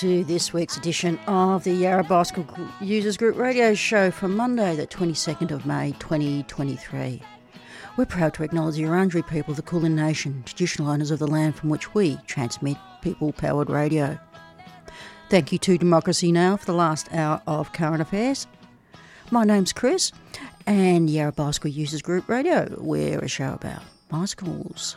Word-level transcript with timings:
to 0.00 0.24
this 0.24 0.54
week's 0.54 0.78
edition 0.78 1.18
of 1.26 1.62
the 1.62 1.74
Yarra 1.74 2.02
Bicycle 2.02 2.46
Users 2.80 3.18
Group 3.18 3.36
radio 3.36 3.74
show 3.74 4.10
for 4.10 4.28
Monday, 4.28 4.74
the 4.74 4.86
22nd 4.86 5.50
of 5.50 5.66
May 5.66 5.92
2023. 5.98 7.20
We're 7.98 8.06
proud 8.06 8.32
to 8.32 8.42
acknowledge 8.42 8.76
the 8.76 8.84
Wurundjeri 8.84 9.28
people 9.28 9.50
of 9.50 9.56
the 9.56 9.62
Kulin 9.62 9.94
Nation, 9.94 10.42
traditional 10.46 10.88
owners 10.88 11.10
of 11.10 11.18
the 11.18 11.26
land 11.26 11.54
from 11.54 11.68
which 11.68 11.92
we 11.92 12.16
transmit 12.26 12.78
people 13.02 13.30
powered 13.34 13.68
radio. 13.68 14.18
Thank 15.28 15.52
you 15.52 15.58
to 15.58 15.76
Democracy 15.76 16.32
Now! 16.32 16.56
for 16.56 16.64
the 16.64 16.72
last 16.72 17.12
hour 17.12 17.42
of 17.46 17.74
current 17.74 18.00
affairs. 18.00 18.46
My 19.30 19.44
name's 19.44 19.74
Chris, 19.74 20.12
and 20.66 21.10
Yarra 21.10 21.32
Bicycle 21.32 21.72
Users 21.72 22.00
Group 22.00 22.26
Radio. 22.26 22.74
We're 22.78 23.18
a 23.18 23.28
show 23.28 23.52
about 23.52 23.82
bicycles, 24.08 24.96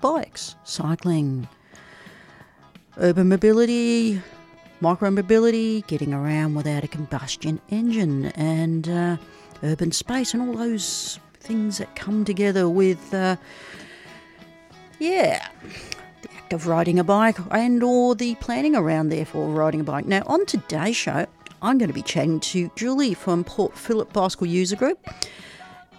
bikes, 0.00 0.54
cycling, 0.62 1.48
urban 2.98 3.28
mobility, 3.28 4.20
micro 4.80 5.10
mobility, 5.10 5.82
getting 5.82 6.12
around 6.12 6.54
without 6.54 6.84
a 6.84 6.88
combustion 6.88 7.60
engine, 7.68 8.26
and 8.26 8.88
uh, 8.88 9.16
urban 9.62 9.92
space, 9.92 10.34
and 10.34 10.42
all 10.42 10.54
those 10.54 11.18
things 11.40 11.78
that 11.78 11.94
come 11.94 12.24
together 12.24 12.68
with, 12.68 13.12
uh, 13.14 13.36
yeah, 14.98 15.48
the 16.22 16.28
act 16.36 16.52
of 16.52 16.66
riding 16.66 16.98
a 16.98 17.04
bike 17.04 17.38
and 17.50 17.82
or 17.82 18.14
the 18.14 18.34
planning 18.36 18.74
around 18.74 19.08
therefore 19.08 19.48
riding 19.50 19.80
a 19.80 19.84
bike. 19.84 20.06
Now, 20.06 20.22
on 20.26 20.46
today's 20.46 20.96
show, 20.96 21.26
I'm 21.62 21.78
going 21.78 21.88
to 21.88 21.94
be 21.94 22.02
chatting 22.02 22.40
to 22.40 22.70
Julie 22.76 23.14
from 23.14 23.44
Port 23.44 23.76
Phillip 23.76 24.12
Bicycle 24.12 24.46
User 24.46 24.76
Group, 24.76 25.06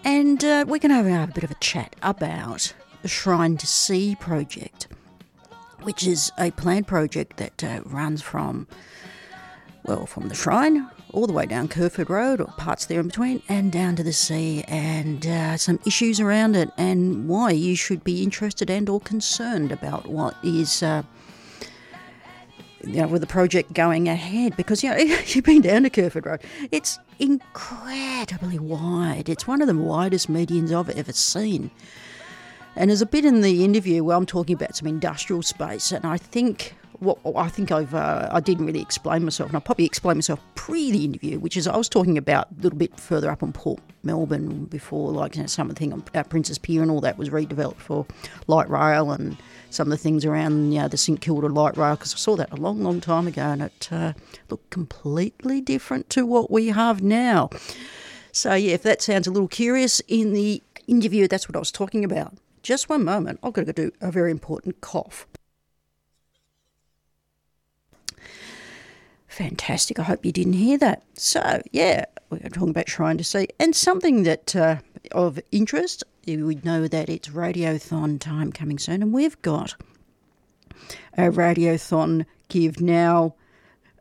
and 0.04 0.44
uh, 0.44 0.66
we're 0.68 0.80
going 0.80 1.04
to 1.04 1.10
have 1.10 1.30
a 1.30 1.34
bit 1.34 1.44
of 1.44 1.52
a 1.52 1.56
chat 1.56 1.96
about 2.02 2.74
the 3.02 3.08
Shrine 3.08 3.58
to 3.58 3.68
Sea 3.68 4.16
project 4.20 4.88
which 5.84 6.06
is 6.06 6.32
a 6.38 6.52
planned 6.52 6.88
project 6.88 7.38
that 7.38 7.64
uh, 7.64 7.82
runs 7.86 8.22
from, 8.22 8.68
well, 9.84 10.06
from 10.06 10.30
the 10.30 10.36
shrine 10.36 10.90
all 11.12 11.26
the 11.26 11.34
way 11.34 11.46
down 11.46 11.68
Kerferd 11.68 12.10
Road 12.10 12.40
or 12.40 12.48
parts 12.58 12.86
there 12.86 13.00
in 13.00 13.08
between 13.08 13.42
and 13.50 13.72
down 13.72 13.96
to 13.96 14.04
the 14.04 14.14
sea 14.14 14.64
and 14.68 15.26
uh, 15.26 15.58
some 15.58 15.80
issues 15.86 16.20
around 16.20 16.56
it 16.56 16.70
and 16.78 17.28
why 17.28 17.52
you 17.52 17.76
should 17.76 18.04
be 18.04 18.22
interested 18.22 18.70
and 18.70 18.88
or 18.90 19.00
concerned 19.00 19.72
about 19.72 20.08
what 20.08 20.36
is 20.44 20.84
uh, 20.84 21.04
you 22.84 23.02
know, 23.02 23.08
with 23.08 23.22
the 23.22 23.28
project 23.28 23.74
going 23.74 24.08
ahead 24.08 24.56
because 24.56 24.84
you 24.84 24.90
know 24.90 24.98
you've 25.26 25.44
been 25.44 25.62
down 25.62 25.84
to 25.84 25.90
Kerferd 25.90 26.26
Road. 26.26 26.42
It's 26.72 27.00
incredibly 27.18 28.60
wide. 28.60 29.30
It's 29.30 29.48
one 29.48 29.62
of 29.62 29.68
the 29.68 29.76
widest 29.76 30.32
medians 30.32 30.72
I've 30.72 30.96
ever 30.96 31.14
seen. 31.14 31.72
And 32.80 32.90
there's 32.90 33.02
a 33.02 33.06
bit 33.06 33.26
in 33.26 33.42
the 33.42 33.66
interview 33.66 34.06
where 34.06 34.16
I'm 34.16 34.26
talking 34.26 34.56
about 34.56 34.74
some 34.74 34.88
industrial 34.88 35.42
space, 35.42 35.92
and 35.92 36.06
I 36.06 36.16
think 36.16 36.76
what 37.00 37.20
I 37.36 37.50
think 37.50 37.74
I've 37.74 37.94
uh, 37.94 38.30
I 38.32 38.40
didn't 38.40 38.66
really 38.66 38.80
explain 38.80 39.26
myself, 39.26 39.50
and 39.50 39.58
I 39.58 39.60
probably 39.60 39.84
explained 39.84 40.16
myself 40.16 40.40
pre 40.56 40.90
the 40.90 41.04
interview, 41.04 41.40
which 41.40 41.58
is 41.58 41.68
I 41.68 41.76
was 41.76 41.90
talking 41.90 42.18
about 42.18 42.48
a 42.58 42.62
little 42.62 42.80
bit 42.80 42.98
further 42.98 43.30
up 43.30 43.44
on 43.44 43.52
Port 43.52 43.82
Melbourne 44.04 44.64
before, 44.64 45.12
like 45.12 45.36
you 45.36 45.42
know, 45.42 45.48
something 45.48 45.92
on 45.92 46.06
uh, 46.16 46.24
Princess 46.24 46.58
Pier 46.58 46.82
and 46.82 46.90
all 46.90 47.02
that 47.02 47.18
was 47.18 47.30
redeveloped 47.30 47.82
for 47.82 48.06
light 48.48 48.70
rail 48.70 49.12
and 49.12 49.36
some 49.70 49.88
of 49.88 49.92
the 49.92 50.02
things 50.02 50.24
around 50.24 50.72
you 50.72 50.80
know, 50.80 50.88
the 50.88 50.96
St 50.96 51.20
Kilda 51.20 51.48
light 51.48 51.76
rail 51.76 51.98
because 51.98 52.14
I 52.14 52.18
saw 52.18 52.38
that 52.38 52.50
a 52.54 52.56
long, 52.56 52.82
long 52.82 53.02
time 53.02 53.28
ago, 53.28 53.42
and 53.42 53.62
it 53.62 53.90
uh, 53.92 54.14
looked 54.50 54.70
completely 54.70 55.60
different 55.60 56.10
to 56.12 56.26
what 56.26 56.50
we 56.50 56.68
have 56.68 57.04
now. 57.04 57.50
So 58.32 58.54
yeah, 58.54 58.74
if 58.74 58.84
that 58.84 59.02
sounds 59.02 59.28
a 59.28 59.32
little 59.32 59.50
curious 59.50 60.02
in 60.08 60.32
the 60.32 60.64
interview, 60.88 61.28
that's 61.28 61.50
what 61.50 61.58
I 61.58 61.60
was 61.60 61.74
talking 61.74 62.06
about. 62.06 62.36
Just 62.62 62.90
one 62.90 63.04
moment, 63.04 63.40
I've 63.42 63.54
got 63.54 63.66
to 63.66 63.74
do 63.74 63.92
a 64.02 64.12
very 64.12 64.32
important 64.32 64.82
cough. 64.82 65.28
Fantastic. 69.28 70.00
I 70.00 70.04
hope 70.04 70.26
you 70.26 70.32
didn't 70.32 70.54
hear 70.54 70.78
that. 70.80 71.04
So, 71.14 71.62
yeah, 71.72 72.06
we're 72.30 72.40
talking 72.40 72.72
about 72.72 72.90
Shrine 72.90 73.18
to 73.18 73.24
Sea 73.24 73.48
and 73.60 73.76
something 73.76 74.24
that 74.24 74.56
uh, 74.56 74.78
of 75.12 75.40
interest. 75.52 76.04
You 76.26 76.46
would 76.46 76.66
know 76.66 76.88
that 76.88 77.10
it's 77.10 77.30
Radiothon 77.30 78.20
time 78.20 78.52
coming 78.52 78.78
soon, 78.78 79.02
and 79.02 79.14
we've 79.14 79.42
got 79.42 79.76
a 81.18 81.30
Radiothon 81.30 82.26
Give 82.50 82.82
Now 82.82 83.36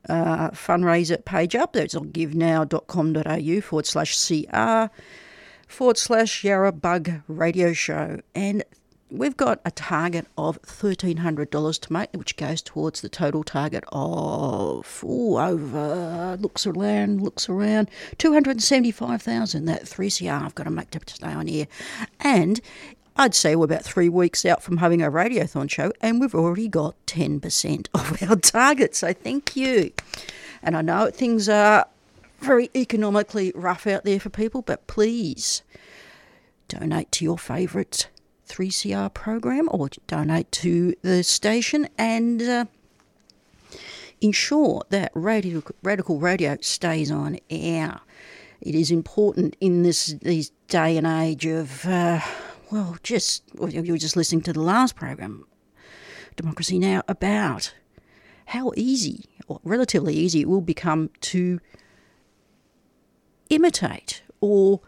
uh, 0.08 0.50
fundraiser 0.50 1.24
page 1.24 1.54
up. 1.54 1.72
That's 1.72 1.94
on 1.94 2.10
givenow.com.au 2.10 3.60
forward 3.60 3.86
slash 3.86 4.26
CR 4.26 4.92
forward 5.68 5.98
slash 5.98 6.42
Yarra 6.42 6.72
Bug 6.72 7.22
Radio 7.28 7.72
Show. 7.72 8.20
And 8.34 8.64
we've 9.10 9.36
got 9.36 9.60
a 9.64 9.70
target 9.70 10.26
of 10.36 10.60
$1,300 10.62 11.80
to 11.80 11.92
make, 11.92 12.10
which 12.14 12.36
goes 12.36 12.62
towards 12.62 13.00
the 13.00 13.08
total 13.08 13.44
target 13.44 13.84
of, 13.92 15.04
ooh, 15.04 15.38
over, 15.38 16.36
looks 16.40 16.66
around, 16.66 17.20
looks 17.22 17.48
around, 17.48 17.90
275000 18.18 19.64
that 19.66 19.84
3CR 19.84 20.42
I've 20.42 20.54
got 20.54 20.64
to 20.64 20.70
make 20.70 20.90
to 20.90 21.00
stay 21.06 21.32
on 21.32 21.46
here. 21.46 21.66
And 22.20 22.60
I'd 23.16 23.34
say 23.34 23.56
we're 23.56 23.64
about 23.64 23.84
three 23.84 24.08
weeks 24.08 24.44
out 24.44 24.62
from 24.62 24.76
having 24.76 25.02
a 25.02 25.10
radiothon 25.10 25.70
show, 25.70 25.92
and 26.00 26.20
we've 26.20 26.34
already 26.34 26.68
got 26.68 26.94
10% 27.06 27.88
of 27.94 28.22
our 28.22 28.36
target. 28.36 28.94
So 28.94 29.12
thank 29.12 29.56
you. 29.56 29.92
And 30.62 30.76
I 30.76 30.82
know 30.82 31.10
things 31.10 31.48
are 31.48 31.86
very 32.38 32.70
economically 32.74 33.52
rough 33.54 33.86
out 33.86 34.04
there 34.04 34.20
for 34.20 34.30
people, 34.30 34.62
but 34.62 34.86
please 34.86 35.62
donate 36.68 37.10
to 37.12 37.24
your 37.24 37.38
favourite 37.38 38.08
3CR 38.48 39.12
program 39.12 39.68
or 39.70 39.88
donate 40.06 40.50
to 40.52 40.94
the 41.02 41.22
station 41.22 41.88
and 41.98 42.42
uh, 42.42 42.64
ensure 44.20 44.82
that 44.90 45.12
radio, 45.14 45.62
Radical 45.82 46.18
Radio 46.18 46.56
stays 46.60 47.10
on 47.10 47.38
air. 47.50 48.00
It 48.60 48.74
is 48.74 48.90
important 48.90 49.56
in 49.60 49.82
this 49.82 50.06
these 50.22 50.50
day 50.68 50.96
and 50.96 51.06
age 51.06 51.46
of, 51.46 51.86
uh, 51.86 52.20
well, 52.70 52.96
just, 53.02 53.44
you 53.68 53.92
were 53.92 53.98
just 53.98 54.16
listening 54.16 54.42
to 54.42 54.52
the 54.52 54.60
last 54.60 54.96
program, 54.96 55.46
Democracy 56.36 56.78
Now!, 56.78 57.02
about 57.08 57.72
how 58.46 58.72
easy, 58.76 59.26
or 59.46 59.60
relatively 59.62 60.14
easy, 60.14 60.40
it 60.40 60.48
will 60.48 60.60
become 60.60 61.10
to 61.20 61.60
imitate 63.50 64.22
or 64.40 64.80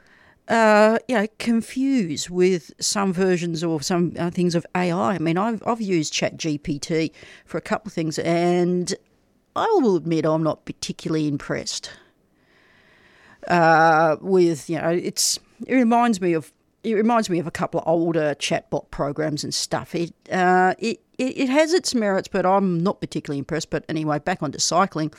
uh, 0.48 0.98
you 1.06 1.14
know, 1.14 1.26
confuse 1.38 2.28
with 2.28 2.72
some 2.80 3.12
versions 3.12 3.62
or 3.62 3.80
some 3.80 4.14
uh, 4.18 4.30
things 4.30 4.56
of 4.56 4.66
AI. 4.74 5.14
I 5.14 5.18
mean, 5.18 5.38
I've, 5.38 5.62
I've 5.64 5.80
used 5.80 6.12
ChatGPT 6.12 7.12
for 7.44 7.56
a 7.56 7.60
couple 7.60 7.88
of 7.88 7.92
things, 7.92 8.18
and 8.18 8.92
I 9.54 9.66
will 9.80 9.94
admit 9.94 10.26
I'm 10.26 10.42
not 10.42 10.64
particularly 10.64 11.28
impressed 11.28 11.92
uh, 13.46 14.16
with, 14.20 14.68
you 14.68 14.80
know, 14.80 14.88
it's 14.88 15.38
it 15.66 15.74
reminds 15.74 16.20
me 16.20 16.32
of 16.32 16.52
it 16.82 16.94
reminds 16.94 17.28
me 17.28 17.38
of 17.38 17.46
a 17.46 17.50
couple 17.50 17.80
of 17.80 17.86
older 17.86 18.34
chatbot 18.36 18.90
programs 18.90 19.44
and 19.44 19.54
stuff. 19.54 19.94
It, 19.94 20.14
uh, 20.32 20.74
it, 20.78 20.98
it, 21.18 21.50
has 21.50 21.74
its 21.74 21.94
merits, 21.94 22.26
but 22.26 22.46
I'm 22.46 22.82
not 22.82 23.02
particularly 23.02 23.38
impressed. 23.38 23.68
But 23.68 23.84
anyway, 23.86 24.18
back 24.18 24.42
onto 24.42 24.58
cycling 24.58 25.12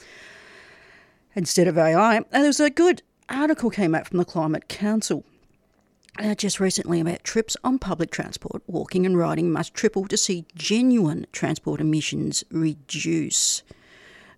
instead 1.35 1.67
of 1.67 1.77
AI. 1.77 2.15
And 2.15 2.25
there 2.31 2.47
was 2.47 2.59
a 2.59 2.71
good 2.71 3.03
article 3.31 3.69
came 3.69 3.95
out 3.95 4.07
from 4.07 4.18
the 4.18 4.25
Climate 4.25 4.68
Council 4.68 5.24
uh, 6.19 6.36
just 6.36 6.60
recently 6.60 7.00
about 7.00 7.24
trips 7.24 7.56
on 7.63 7.80
public 7.80 8.12
transport, 8.12 8.62
walking 8.68 9.06
and 9.06 9.18
riding 9.18 9.51
must 9.51 9.74
triple 9.74 10.06
to 10.07 10.18
see 10.18 10.45
genuine 10.56 11.25
transport 11.31 11.80
emissions 11.80 12.44
reduce. 12.51 13.63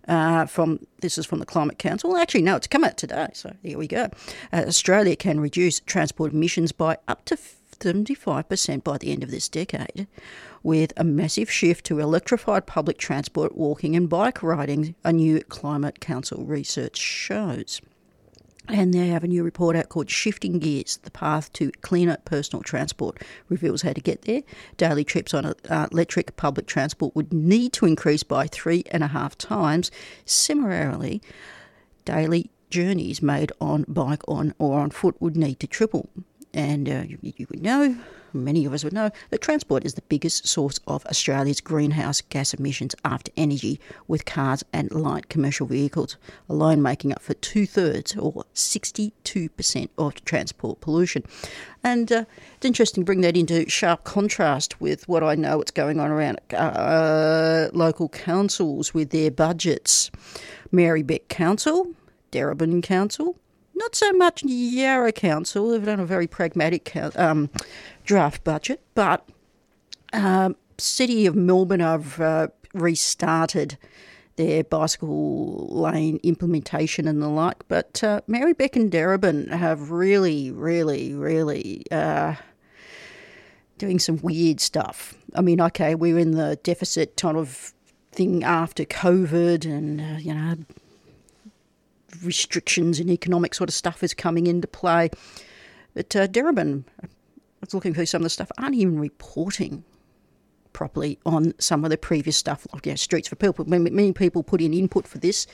Uh, 0.06 0.44
from 0.44 0.86
this 1.00 1.16
is 1.16 1.26
from 1.26 1.38
the 1.38 1.46
Climate 1.46 1.78
Council. 1.78 2.16
Actually, 2.16 2.42
no, 2.42 2.56
it's 2.56 2.66
come 2.66 2.84
out 2.84 2.96
today. 2.96 3.28
So 3.32 3.54
here 3.62 3.78
we 3.78 3.88
go. 3.88 4.10
Uh, 4.52 4.64
Australia 4.66 5.16
can 5.16 5.40
reduce 5.40 5.80
transport 5.80 6.32
emissions 6.32 6.72
by 6.72 6.98
up 7.08 7.24
to 7.24 7.36
75% 7.36 8.84
by 8.84 8.98
the 8.98 9.12
end 9.12 9.24
of 9.24 9.30
this 9.30 9.48
decade, 9.48 10.06
with 10.62 10.92
a 10.96 11.04
massive 11.04 11.50
shift 11.50 11.84
to 11.86 11.98
electrified 11.98 12.66
public 12.66 12.98
transport, 12.98 13.56
walking, 13.56 13.96
and 13.96 14.08
bike 14.08 14.42
riding, 14.42 14.94
a 15.04 15.12
new 15.12 15.40
Climate 15.42 16.00
Council 16.00 16.44
research 16.44 16.98
shows. 16.98 17.80
And 18.68 18.94
they 18.94 19.08
have 19.08 19.24
a 19.24 19.28
new 19.28 19.42
report 19.42 19.76
out 19.76 19.90
called 19.90 20.08
Shifting 20.08 20.58
Gears 20.58 20.96
The 20.98 21.10
Path 21.10 21.52
to 21.54 21.70
Cleaner 21.82 22.16
Personal 22.24 22.62
Transport. 22.62 23.22
Reveals 23.48 23.82
how 23.82 23.92
to 23.92 24.00
get 24.00 24.22
there. 24.22 24.42
Daily 24.78 25.04
trips 25.04 25.34
on 25.34 25.44
uh, 25.44 25.88
electric 25.92 26.36
public 26.36 26.66
transport 26.66 27.14
would 27.14 27.32
need 27.32 27.74
to 27.74 27.86
increase 27.86 28.22
by 28.22 28.46
three 28.46 28.84
and 28.90 29.04
a 29.04 29.08
half 29.08 29.36
times. 29.36 29.90
Similarly, 30.24 31.20
daily 32.06 32.50
journeys 32.70 33.22
made 33.22 33.52
on 33.60 33.84
bike 33.86 34.22
on 34.26 34.54
or 34.58 34.80
on 34.80 34.90
foot 34.90 35.20
would 35.20 35.36
need 35.36 35.60
to 35.60 35.66
triple. 35.66 36.08
And 36.54 36.88
uh, 36.88 37.02
you, 37.06 37.18
you 37.20 37.46
would 37.50 37.62
know, 37.62 37.96
many 38.32 38.64
of 38.64 38.72
us 38.72 38.84
would 38.84 38.92
know, 38.92 39.10
that 39.30 39.40
transport 39.40 39.84
is 39.84 39.94
the 39.94 40.02
biggest 40.02 40.46
source 40.46 40.78
of 40.86 41.04
Australia's 41.06 41.60
greenhouse 41.60 42.20
gas 42.20 42.54
emissions 42.54 42.94
after 43.04 43.32
energy, 43.36 43.80
with 44.06 44.24
cars 44.24 44.62
and 44.72 44.90
light 44.92 45.28
commercial 45.28 45.66
vehicles 45.66 46.16
alone 46.48 46.80
making 46.80 47.12
up 47.12 47.20
for 47.20 47.34
two 47.34 47.66
thirds 47.66 48.16
or 48.16 48.44
62% 48.54 49.88
of 49.98 50.24
transport 50.24 50.80
pollution. 50.80 51.24
And 51.82 52.10
uh, 52.12 52.24
it's 52.54 52.64
interesting 52.64 53.02
to 53.02 53.06
bring 53.06 53.22
that 53.22 53.36
into 53.36 53.68
sharp 53.68 54.04
contrast 54.04 54.80
with 54.80 55.08
what 55.08 55.24
I 55.24 55.34
know 55.34 55.58
what's 55.58 55.72
going 55.72 55.98
on 55.98 56.10
around 56.10 56.40
uh, 56.54 57.68
local 57.72 58.08
councils 58.08 58.94
with 58.94 59.10
their 59.10 59.30
budgets. 59.30 60.10
Merri-bek 60.70 61.28
Council, 61.28 61.88
Darebin 62.32 62.82
Council, 62.82 63.36
not 63.74 63.94
so 63.94 64.12
much 64.12 64.42
Yarra 64.44 65.12
Council. 65.12 65.70
They've 65.70 65.84
done 65.84 66.00
a 66.00 66.06
very 66.06 66.26
pragmatic 66.26 66.94
um, 67.16 67.50
draft 68.04 68.44
budget, 68.44 68.80
but 68.94 69.28
um, 70.12 70.56
City 70.78 71.26
of 71.26 71.34
Melbourne 71.34 71.80
have 71.80 72.20
uh, 72.20 72.48
restarted 72.72 73.78
their 74.36 74.64
bicycle 74.64 75.68
lane 75.68 76.18
implementation 76.22 77.06
and 77.06 77.22
the 77.22 77.28
like. 77.28 77.66
But 77.68 78.02
uh, 78.02 78.20
Merri-bek 78.26 78.76
and 78.76 78.90
Darebin 78.90 79.50
have 79.50 79.90
really, 79.90 80.50
really, 80.50 81.14
really 81.14 81.84
uh, 81.90 82.34
doing 83.78 83.98
some 83.98 84.18
weird 84.22 84.60
stuff. 84.60 85.14
I 85.34 85.40
mean, 85.40 85.60
okay, 85.60 85.94
we're 85.94 86.18
in 86.18 86.32
the 86.32 86.58
deficit 86.62 87.16
kind 87.16 87.36
of 87.36 87.72
thing 88.12 88.44
after 88.44 88.84
COVID 88.84 89.64
and, 89.64 90.00
uh, 90.00 90.18
you 90.18 90.34
know, 90.34 90.56
restrictions 92.22 93.00
and 93.00 93.10
economic 93.10 93.54
sort 93.54 93.68
of 93.68 93.74
stuff 93.74 94.02
is 94.02 94.14
coming 94.14 94.46
into 94.46 94.68
play. 94.68 95.10
But 95.94 96.14
uh, 96.16 96.28
I 96.34 96.82
was 97.60 97.74
looking 97.74 97.94
through 97.94 98.06
some 98.06 98.20
of 98.20 98.24
the 98.24 98.30
stuff, 98.30 98.50
aren't 98.58 98.74
even 98.74 98.98
reporting 98.98 99.84
properly 100.72 101.18
on 101.24 101.54
some 101.58 101.84
of 101.84 101.90
the 101.90 101.96
previous 101.96 102.36
stuff, 102.36 102.66
like 102.72 102.84
you 102.84 102.92
know, 102.92 102.96
Streets 102.96 103.28
for 103.28 103.36
People. 103.36 103.64
Many 103.64 104.12
people 104.12 104.42
put 104.42 104.60
in 104.60 104.74
input 104.74 105.06
for 105.06 105.18
this 105.18 105.46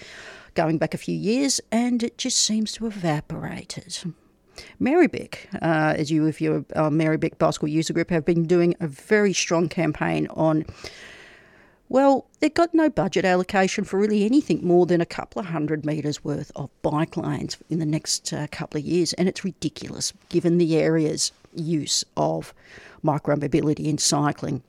going 0.55 0.79
back 0.79 0.95
a 0.95 0.99
few 0.99 1.15
years, 1.15 1.61
and 1.71 2.03
it 2.03 2.19
just 2.19 2.39
seems 2.39 2.73
to 2.73 2.85
have 2.85 2.97
evaporated. 2.97 3.97
Merri-bek, 4.79 5.49
uh, 5.63 5.95
as 5.97 6.11
you, 6.11 6.27
if 6.27 6.41
you're 6.41 6.65
a 6.75 6.91
Merri-bek 6.91 7.39
Bicycle 7.39 7.69
User 7.69 7.93
Group, 7.93 8.11
have 8.11 8.25
been 8.25 8.47
doing 8.47 8.75
a 8.81 8.89
very 8.89 9.33
strong 9.33 9.69
campaign 9.69 10.27
on 10.31 10.67
well, 11.91 12.25
they've 12.39 12.55
got 12.55 12.73
no 12.73 12.89
budget 12.89 13.25
allocation 13.25 13.83
for 13.83 13.99
really 13.99 14.25
anything 14.25 14.65
more 14.65 14.87
than 14.87 15.01
a 15.01 15.07
couple 15.07 15.41
of 15.41 15.47
hundred 15.47 15.85
metres 15.85 16.23
worth 16.23 16.53
of 16.55 16.71
bike 16.83 17.17
lanes 17.17 17.59
in 17.69 17.81
the 17.81 17.85
next 17.85 18.33
uh, 18.33 18.47
couple 18.53 18.79
of 18.79 18.87
years, 18.87 19.13
and 19.15 19.29
it's 19.29 19.45
ridiculous 19.45 20.13
given 20.29 20.59
the 20.59 20.77
area's 20.77 21.33
use 21.53 22.05
of 22.17 22.55
micromobility 23.05 23.91
and 23.91 24.01
cycling. 24.01 24.63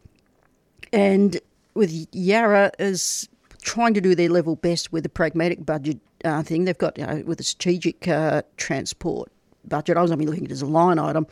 And 0.91 1.39
with 1.75 2.07
Yarra 2.11 2.71
as 2.79 3.29
trying 3.61 3.93
to 3.93 4.01
do 4.01 4.15
their 4.15 4.29
level 4.29 4.55
best 4.55 4.91
with 4.91 5.05
a 5.05 5.09
pragmatic 5.09 5.63
budget 5.63 5.99
uh, 6.25 6.41
thing, 6.41 6.65
they've 6.65 6.75
got 6.75 6.97
you 6.97 7.05
know, 7.05 7.21
with 7.23 7.39
a 7.39 7.43
strategic 7.43 8.07
uh, 8.07 8.41
transport 8.57 9.31
budget. 9.67 9.95
I 9.95 10.01
was 10.01 10.11
only 10.11 10.25
looking 10.25 10.45
at 10.45 10.49
it 10.49 10.53
as 10.53 10.63
a 10.63 10.65
line 10.65 10.97
item. 10.97 11.27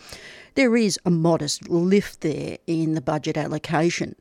There 0.53 0.77
is 0.77 0.99
a 1.03 1.09
modest 1.09 1.67
lift 1.67 2.21
there 2.21 2.59
in 2.67 2.93
the 2.93 3.01
budget 3.01 3.37
allocation 3.37 4.15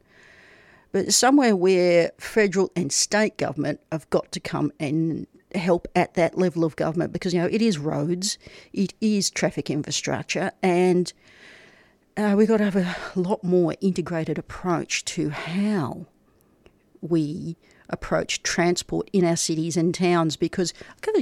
but 0.93 1.13
somewhere 1.13 1.55
where 1.55 2.13
federal 2.19 2.71
and 2.75 2.93
state 2.93 3.37
government 3.37 3.81
have 3.93 4.09
got 4.11 4.33
to 4.33 4.41
come 4.41 4.73
and 4.81 5.27
help 5.55 5.89
at 5.95 6.15
that 6.15 6.37
level 6.37 6.65
of 6.65 6.77
government 6.77 7.13
because 7.13 7.33
you 7.33 7.41
know 7.41 7.49
it 7.51 7.63
is 7.63 7.79
roads, 7.79 8.39
it 8.73 8.95
is 9.01 9.31
traffic 9.31 9.71
infrastructure, 9.71 10.51
and 10.63 11.13
uh, 12.17 12.35
we've 12.37 12.49
got 12.49 12.59
to 12.59 12.65
have 12.65 12.77
a 12.77 12.97
lot 13.15 13.43
more 13.45 13.75
integrated 13.81 14.39
approach 14.39 15.05
to 15.05 15.31
how 15.31 16.07
we 17.01 17.57
approach 17.91 18.43
transport 18.43 19.09
in 19.13 19.25
our 19.25 19.37
cities 19.37 19.77
and 19.77 19.95
towns 19.95 20.37
because 20.37 20.75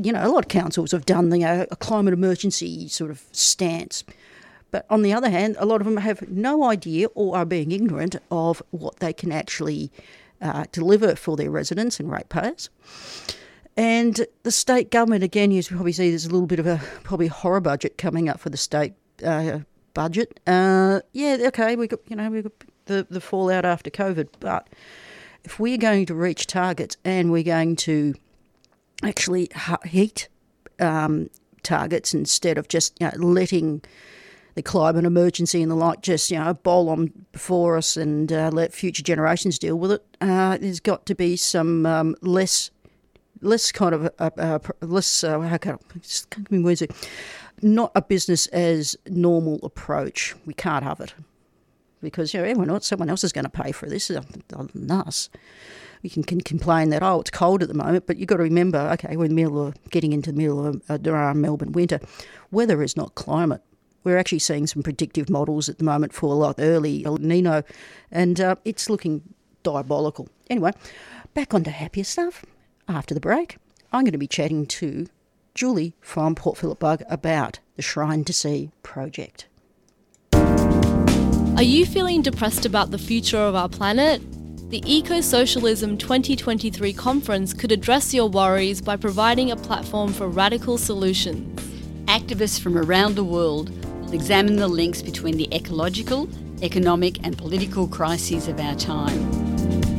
you 0.02 0.12
know 0.12 0.26
a 0.26 0.28
lot 0.28 0.44
of 0.44 0.48
councils 0.48 0.90
have 0.92 1.06
done 1.06 1.28
the, 1.28 1.44
uh, 1.44 1.66
a 1.70 1.76
climate 1.76 2.12
emergency 2.12 2.88
sort 2.88 3.10
of 3.10 3.22
stance 3.30 4.02
but 4.76 4.84
on 4.90 5.00
the 5.00 5.14
other 5.14 5.30
hand, 5.30 5.56
a 5.58 5.64
lot 5.64 5.80
of 5.80 5.86
them 5.86 5.96
have 5.96 6.28
no 6.28 6.64
idea 6.64 7.06
or 7.14 7.34
are 7.34 7.46
being 7.46 7.72
ignorant 7.72 8.14
of 8.30 8.62
what 8.72 8.96
they 8.96 9.10
can 9.10 9.32
actually 9.32 9.90
uh, 10.42 10.66
deliver 10.70 11.16
for 11.16 11.34
their 11.34 11.50
residents 11.50 11.98
and 11.98 12.10
ratepayers. 12.10 12.68
And 13.74 14.26
the 14.42 14.50
state 14.50 14.90
government, 14.90 15.24
again, 15.24 15.50
you 15.50 15.62
probably 15.62 15.92
see 15.92 16.10
there's 16.10 16.26
a 16.26 16.30
little 16.30 16.46
bit 16.46 16.58
of 16.58 16.66
a 16.66 16.78
probably 17.04 17.28
horror 17.28 17.62
budget 17.62 17.96
coming 17.96 18.28
up 18.28 18.38
for 18.38 18.50
the 18.50 18.58
state 18.58 18.92
uh, 19.24 19.60
budget. 19.94 20.40
Uh, 20.46 21.00
yeah, 21.14 21.38
okay, 21.46 21.74
we 21.74 21.86
got 21.86 22.00
you 22.08 22.16
know 22.16 22.28
we 22.28 22.42
got 22.42 22.52
the 22.84 23.06
the 23.08 23.22
fallout 23.22 23.64
after 23.64 23.88
COVID, 23.88 24.28
but 24.40 24.68
if 25.44 25.58
we're 25.58 25.78
going 25.78 26.04
to 26.04 26.14
reach 26.14 26.46
targets 26.46 26.98
and 27.02 27.32
we're 27.32 27.42
going 27.42 27.76
to 27.76 28.14
actually 29.02 29.48
heat 29.86 30.28
um, 30.80 31.30
targets 31.62 32.12
instead 32.12 32.58
of 32.58 32.68
just 32.68 32.94
you 33.00 33.06
know, 33.06 33.26
letting 33.26 33.80
the 34.56 34.62
climate 34.62 35.04
emergency 35.04 35.62
and 35.62 35.70
the 35.70 35.76
like 35.76 36.00
just 36.00 36.30
you 36.30 36.38
know 36.38 36.54
bowl 36.54 36.88
on 36.88 37.12
before 37.30 37.76
us 37.76 37.96
and 37.96 38.32
uh, 38.32 38.50
let 38.52 38.72
future 38.72 39.02
generations 39.02 39.58
deal 39.58 39.76
with 39.76 39.92
it. 39.92 40.16
Uh, 40.20 40.56
there's 40.56 40.80
got 40.80 41.06
to 41.06 41.14
be 41.14 41.36
some 41.36 41.84
um, 41.86 42.16
less 42.22 42.70
less 43.42 43.70
kind 43.70 43.94
of 43.94 44.10
uh, 44.18 44.30
uh 44.38 44.58
less 44.80 45.22
uh, 45.22 45.38
how 45.40 45.58
can 45.58 45.74
I, 45.74 45.98
just 45.98 46.34
words 46.50 46.82
not 47.62 47.92
a 47.94 48.02
business 48.02 48.46
as 48.48 48.96
normal 49.06 49.60
approach. 49.62 50.34
We 50.46 50.54
can't 50.54 50.84
have 50.84 51.00
it 51.00 51.14
because 52.00 52.32
you 52.32 52.40
know 52.40 52.46
everyone 52.46 52.70
else, 52.70 52.86
someone 52.86 53.10
else 53.10 53.24
is 53.24 53.32
going 53.32 53.44
to 53.44 53.50
pay 53.50 53.72
for 53.72 53.88
this 53.88 54.10
other 54.10 54.26
than 54.48 54.90
us. 54.90 55.28
You 56.00 56.10
can, 56.10 56.22
can, 56.22 56.40
complain 56.40 56.90
that 56.90 57.02
oh 57.02 57.20
it's 57.20 57.30
cold 57.30 57.62
at 57.62 57.68
the 57.68 57.74
moment, 57.74 58.06
but 58.06 58.16
you've 58.16 58.28
got 58.28 58.38
to 58.38 58.42
remember 58.42 58.78
okay 58.94 59.18
we're 59.18 59.26
in 59.26 59.36
the 59.36 59.42
middle 59.42 59.66
of 59.66 59.74
getting 59.90 60.14
into 60.14 60.32
the 60.32 60.38
middle 60.38 60.64
of 60.64 60.82
uh, 60.88 61.34
Melbourne 61.34 61.72
winter. 61.72 62.00
Weather 62.50 62.82
is 62.82 62.96
not 62.96 63.14
climate. 63.14 63.60
We're 64.06 64.18
actually 64.18 64.38
seeing 64.38 64.68
some 64.68 64.84
predictive 64.84 65.28
models 65.28 65.68
at 65.68 65.78
the 65.78 65.84
moment 65.84 66.12
for 66.12 66.26
a 66.32 66.36
lot 66.36 66.60
early 66.60 67.04
El 67.04 67.16
Nino, 67.16 67.64
and 68.12 68.40
uh, 68.40 68.54
it's 68.64 68.88
looking 68.88 69.34
diabolical. 69.64 70.28
Anyway, 70.48 70.70
back 71.34 71.52
onto 71.52 71.70
happier 71.72 72.04
stuff. 72.04 72.44
After 72.86 73.14
the 73.14 73.20
break, 73.20 73.56
I'm 73.92 74.04
going 74.04 74.12
to 74.12 74.18
be 74.18 74.28
chatting 74.28 74.64
to 74.66 75.08
Julie 75.56 75.96
from 76.00 76.36
Port 76.36 76.56
Phillip 76.56 76.78
Bug 76.78 77.02
about 77.10 77.58
the 77.74 77.82
Shrine 77.82 78.22
to 78.26 78.32
Sea 78.32 78.70
project. 78.84 79.48
Are 80.32 81.64
you 81.64 81.84
feeling 81.84 82.22
depressed 82.22 82.64
about 82.64 82.92
the 82.92 82.98
future 82.98 83.38
of 83.38 83.56
our 83.56 83.68
planet? 83.68 84.22
The 84.70 84.84
Eco 84.86 85.20
Socialism 85.20 85.98
2023 85.98 86.92
conference 86.92 87.52
could 87.52 87.72
address 87.72 88.14
your 88.14 88.28
worries 88.28 88.80
by 88.80 88.94
providing 88.94 89.50
a 89.50 89.56
platform 89.56 90.12
for 90.12 90.28
radical 90.28 90.78
solutions. 90.78 91.60
Activists 92.06 92.60
from 92.60 92.78
around 92.78 93.16
the 93.16 93.24
world 93.24 93.68
will 93.68 93.85
examine 94.14 94.56
the 94.56 94.68
links 94.68 95.02
between 95.02 95.36
the 95.36 95.48
ecological, 95.54 96.28
economic, 96.62 97.24
and 97.24 97.36
political 97.36 97.86
crises 97.88 98.48
of 98.48 98.60
our 98.60 98.74
time. 98.74 99.46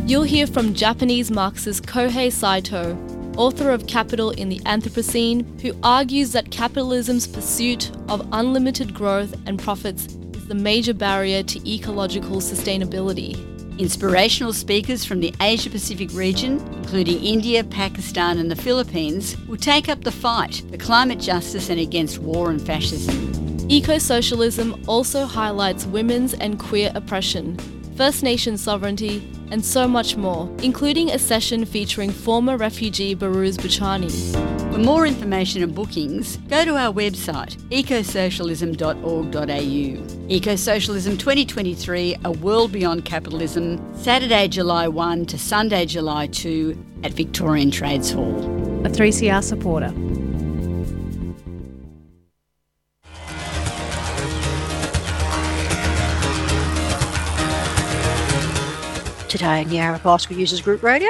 You'll 0.07 0.23
hear 0.23 0.47
from 0.47 0.73
Japanese 0.73 1.29
Marxist 1.29 1.85
Kohei 1.85 2.31
Saito, 2.31 2.97
author 3.37 3.71
of 3.71 3.87
Capital 3.87 4.31
in 4.31 4.49
the 4.49 4.59
Anthropocene, 4.59 5.61
who 5.61 5.77
argues 5.83 6.31
that 6.31 6.49
capitalism's 6.49 7.27
pursuit 7.27 7.91
of 8.09 8.27
unlimited 8.31 8.93
growth 8.93 9.35
and 9.45 9.59
profits 9.59 10.05
is 10.33 10.47
the 10.47 10.55
major 10.55 10.93
barrier 10.93 11.43
to 11.43 11.69
ecological 11.69 12.37
sustainability. 12.37 13.37
Inspirational 13.77 14.53
speakers 14.53 15.05
from 15.05 15.19
the 15.19 15.33
Asia 15.39 15.69
Pacific 15.69 16.11
region, 16.13 16.57
including 16.77 17.23
India, 17.23 17.63
Pakistan, 17.63 18.39
and 18.39 18.49
the 18.49 18.55
Philippines, 18.55 19.37
will 19.47 19.57
take 19.57 19.87
up 19.87 20.03
the 20.03 20.11
fight 20.11 20.63
for 20.71 20.77
climate 20.77 21.19
justice 21.19 21.69
and 21.69 21.79
against 21.79 22.17
war 22.17 22.49
and 22.49 22.59
fascism. 22.59 23.26
Eco 23.69 23.97
socialism 23.97 24.81
also 24.87 25.25
highlights 25.25 25.85
women's 25.85 26.33
and 26.33 26.57
queer 26.57 26.89
oppression, 26.95 27.57
First 27.97 28.23
Nation 28.23 28.57
sovereignty, 28.57 29.29
and 29.51 29.65
so 29.65 29.89
much 29.89 30.15
more, 30.15 30.49
including 30.63 31.11
a 31.11 31.19
session 31.19 31.65
featuring 31.65 32.09
former 32.09 32.55
refugee 32.55 33.13
Behrouz 33.13 33.57
Boochani. 33.57 34.09
For 34.71 34.79
more 34.79 35.05
information 35.05 35.63
and 35.63 35.75
bookings, 35.75 36.37
go 36.47 36.63
to 36.63 36.77
our 36.77 36.93
website 36.93 37.57
ecosocialism.org.au. 37.69 40.29
Ecosocialism 40.29 41.19
2023, 41.19 42.15
A 42.23 42.31
World 42.31 42.71
Beyond 42.71 43.03
Capitalism, 43.03 43.93
Saturday, 43.97 44.47
July 44.47 44.87
1 44.87 45.25
to 45.25 45.37
Sunday, 45.37 45.85
July 45.85 46.27
2 46.27 46.85
at 47.03 47.11
Victorian 47.11 47.71
Trades 47.71 48.11
Hall. 48.11 48.37
A 48.85 48.89
3CR 48.89 49.43
supporter. 49.43 49.93
Today 59.27 59.61
on 59.61 59.69
Yarra 59.69 59.99
Bicycle 59.99 60.37
Users 60.37 60.61
Group 60.61 60.81
Radio, 60.81 61.09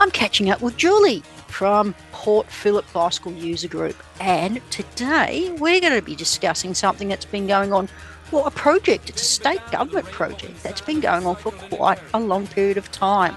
I'm 0.00 0.12
catching 0.12 0.48
up 0.48 0.62
with 0.62 0.76
Julie 0.76 1.24
from 1.48 1.92
Port 2.12 2.46
Phillip 2.46 2.84
Bicycle 2.92 3.32
User 3.32 3.66
Group. 3.66 3.96
And 4.20 4.60
today 4.70 5.52
we're 5.58 5.80
going 5.80 5.94
to 5.94 6.02
be 6.02 6.14
discussing 6.14 6.72
something 6.72 7.08
that's 7.08 7.24
been 7.24 7.48
going 7.48 7.72
on, 7.72 7.88
well, 8.30 8.46
a 8.46 8.52
project, 8.52 9.10
it's 9.10 9.22
a 9.22 9.24
state 9.24 9.60
government 9.72 10.06
project 10.06 10.62
that's 10.62 10.80
been 10.80 11.00
going 11.00 11.26
on 11.26 11.34
for 11.34 11.50
quite 11.50 11.98
a 12.14 12.20
long 12.20 12.46
period 12.46 12.76
of 12.76 12.92
time. 12.92 13.34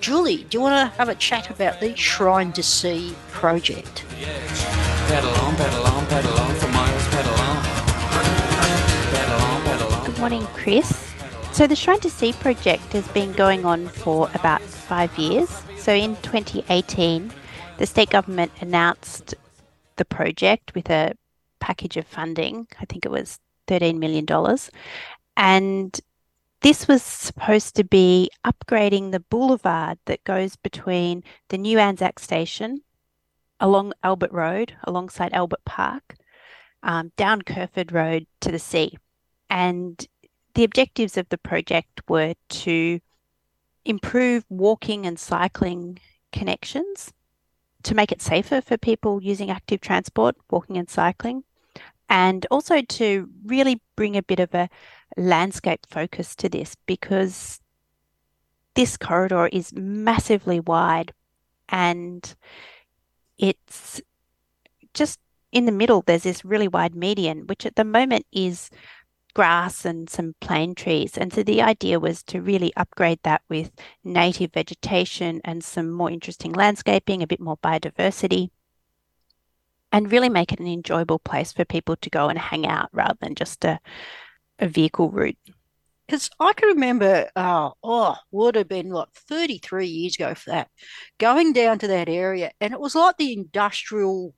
Julie, 0.00 0.44
do 0.50 0.58
you 0.58 0.60
want 0.60 0.90
to 0.90 0.98
have 0.98 1.08
a 1.08 1.14
chat 1.14 1.48
about 1.48 1.78
the 1.78 1.94
Shrine 1.94 2.52
to 2.54 2.64
Sea 2.64 3.14
project? 3.30 4.04
Pedal 5.06 5.30
on, 5.30 5.54
pedal 5.54 5.86
on, 5.86 6.06
pedal 6.06 6.32
on 6.32 6.54
for 6.56 6.68
miles, 6.68 7.08
pedal 7.08 7.34
on. 7.34 7.62
Pedal 9.12 9.40
on, 9.40 9.62
pedal 9.62 9.92
on. 9.92 10.06
Good 10.06 10.18
morning, 10.18 10.46
Chris. 10.54 11.11
So, 11.52 11.66
the 11.66 11.76
Shrine 11.76 12.00
to 12.00 12.08
Sea 12.08 12.32
project 12.32 12.94
has 12.94 13.06
been 13.08 13.32
going 13.32 13.66
on 13.66 13.86
for 13.86 14.30
about 14.32 14.62
five 14.62 15.16
years. 15.18 15.50
So, 15.76 15.92
in 15.92 16.16
2018, 16.22 17.30
the 17.76 17.84
state 17.84 18.08
government 18.08 18.52
announced 18.62 19.34
the 19.96 20.06
project 20.06 20.74
with 20.74 20.88
a 20.88 21.12
package 21.60 21.98
of 21.98 22.06
funding. 22.06 22.68
I 22.80 22.86
think 22.86 23.04
it 23.04 23.10
was 23.10 23.38
$13 23.68 23.98
million. 23.98 24.26
And 25.36 26.00
this 26.62 26.88
was 26.88 27.02
supposed 27.02 27.76
to 27.76 27.84
be 27.84 28.30
upgrading 28.46 29.12
the 29.12 29.20
boulevard 29.20 29.98
that 30.06 30.24
goes 30.24 30.56
between 30.56 31.22
the 31.50 31.58
new 31.58 31.78
Anzac 31.78 32.18
station 32.18 32.80
along 33.60 33.92
Albert 34.02 34.32
Road, 34.32 34.74
alongside 34.84 35.34
Albert 35.34 35.64
Park, 35.66 36.16
um, 36.82 37.12
down 37.18 37.42
Kerferd 37.42 37.92
Road 37.92 38.26
to 38.40 38.50
the 38.50 38.58
sea. 38.58 38.96
And 39.50 40.06
the 40.54 40.64
objectives 40.64 41.16
of 41.16 41.28
the 41.28 41.38
project 41.38 42.02
were 42.08 42.34
to 42.48 43.00
improve 43.84 44.44
walking 44.48 45.06
and 45.06 45.18
cycling 45.18 45.98
connections, 46.32 47.12
to 47.82 47.94
make 47.94 48.12
it 48.12 48.22
safer 48.22 48.60
for 48.60 48.76
people 48.76 49.22
using 49.22 49.50
active 49.50 49.80
transport, 49.80 50.36
walking 50.50 50.76
and 50.76 50.88
cycling, 50.88 51.44
and 52.08 52.46
also 52.50 52.82
to 52.82 53.28
really 53.44 53.80
bring 53.96 54.16
a 54.16 54.22
bit 54.22 54.38
of 54.38 54.54
a 54.54 54.68
landscape 55.16 55.80
focus 55.88 56.36
to 56.36 56.48
this 56.48 56.76
because 56.86 57.60
this 58.74 58.96
corridor 58.96 59.48
is 59.52 59.72
massively 59.74 60.60
wide 60.60 61.12
and 61.68 62.34
it's 63.38 64.00
just 64.94 65.18
in 65.52 65.66
the 65.66 65.72
middle 65.72 66.02
there's 66.06 66.22
this 66.22 66.44
really 66.44 66.68
wide 66.68 66.94
median 66.94 67.46
which 67.46 67.66
at 67.66 67.76
the 67.76 67.84
moment 67.84 68.24
is 68.32 68.70
grass 69.34 69.84
and 69.84 70.08
some 70.08 70.34
plane 70.40 70.74
trees. 70.74 71.16
And 71.16 71.32
so 71.32 71.42
the 71.42 71.62
idea 71.62 71.98
was 71.98 72.22
to 72.24 72.40
really 72.40 72.72
upgrade 72.76 73.20
that 73.22 73.42
with 73.48 73.70
native 74.04 74.52
vegetation 74.52 75.40
and 75.44 75.64
some 75.64 75.90
more 75.90 76.10
interesting 76.10 76.52
landscaping, 76.52 77.22
a 77.22 77.26
bit 77.26 77.40
more 77.40 77.56
biodiversity, 77.58 78.50
and 79.90 80.10
really 80.10 80.28
make 80.28 80.52
it 80.52 80.60
an 80.60 80.66
enjoyable 80.66 81.18
place 81.18 81.52
for 81.52 81.64
people 81.64 81.96
to 81.96 82.10
go 82.10 82.28
and 82.28 82.38
hang 82.38 82.66
out 82.66 82.88
rather 82.92 83.18
than 83.20 83.34
just 83.34 83.64
a, 83.64 83.78
a 84.58 84.68
vehicle 84.68 85.10
route. 85.10 85.38
Because 86.06 86.30
I 86.40 86.52
can 86.52 86.68
remember, 86.70 87.30
uh, 87.36 87.70
oh, 87.82 88.16
would 88.32 88.56
have 88.56 88.68
been 88.68 88.90
like 88.90 89.12
33 89.14 89.86
years 89.86 90.14
ago 90.16 90.34
for 90.34 90.50
that, 90.50 90.68
going 91.18 91.52
down 91.52 91.78
to 91.78 91.86
that 91.86 92.08
area, 92.08 92.50
and 92.60 92.72
it 92.72 92.80
was 92.80 92.94
like 92.94 93.16
the 93.16 93.32
industrial 93.32 94.34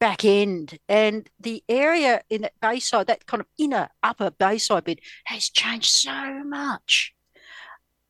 back 0.00 0.24
end. 0.24 0.78
And 0.88 1.28
the 1.38 1.62
area 1.68 2.22
in 2.30 2.42
that 2.42 2.54
bayside 2.60 3.06
that 3.06 3.26
kind 3.26 3.40
of 3.40 3.46
inner 3.58 3.88
upper 4.02 4.30
bayside 4.30 4.84
bit 4.84 5.00
has 5.24 5.50
changed 5.50 5.90
so 5.90 6.42
much. 6.44 7.14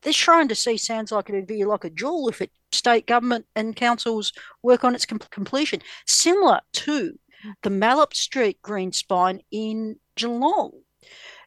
This 0.01 0.15
shrine 0.15 0.47
to 0.47 0.55
sea 0.55 0.77
sounds 0.77 1.11
like 1.11 1.29
it'd 1.29 1.45
be 1.45 1.63
like 1.63 1.83
a 1.83 1.89
jewel 1.89 2.27
if 2.29 2.41
it 2.41 2.51
state 2.71 3.05
government 3.05 3.45
and 3.55 3.75
councils 3.75 4.31
work 4.63 4.83
on 4.83 4.95
its 4.95 5.05
com- 5.05 5.19
completion. 5.29 5.81
Similar 6.07 6.61
to 6.73 7.19
the 7.61 7.69
Malop 7.69 8.13
Street 8.13 8.61
Green 8.61 8.91
Spine 8.91 9.41
in 9.51 9.97
Geelong. 10.15 10.71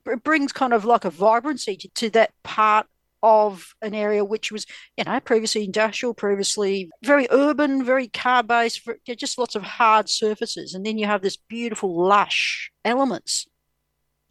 It 0.06 0.22
brings 0.22 0.52
kind 0.52 0.72
of 0.72 0.84
like 0.84 1.04
a 1.04 1.10
vibrancy 1.10 1.76
to, 1.76 1.88
to 1.88 2.10
that 2.10 2.32
part 2.42 2.86
of 3.24 3.74
an 3.80 3.94
area 3.94 4.22
which 4.22 4.52
was, 4.52 4.66
you 4.98 5.04
know, 5.04 5.18
previously 5.18 5.64
industrial, 5.64 6.12
previously 6.12 6.90
very 7.02 7.26
urban, 7.30 7.82
very 7.82 8.06
car 8.06 8.42
based, 8.42 8.86
just 9.16 9.38
lots 9.38 9.54
of 9.54 9.62
hard 9.62 10.10
surfaces. 10.10 10.74
And 10.74 10.84
then 10.84 10.98
you 10.98 11.06
have 11.06 11.22
this 11.22 11.38
beautiful, 11.38 11.96
lush 12.06 12.70
elements. 12.84 13.46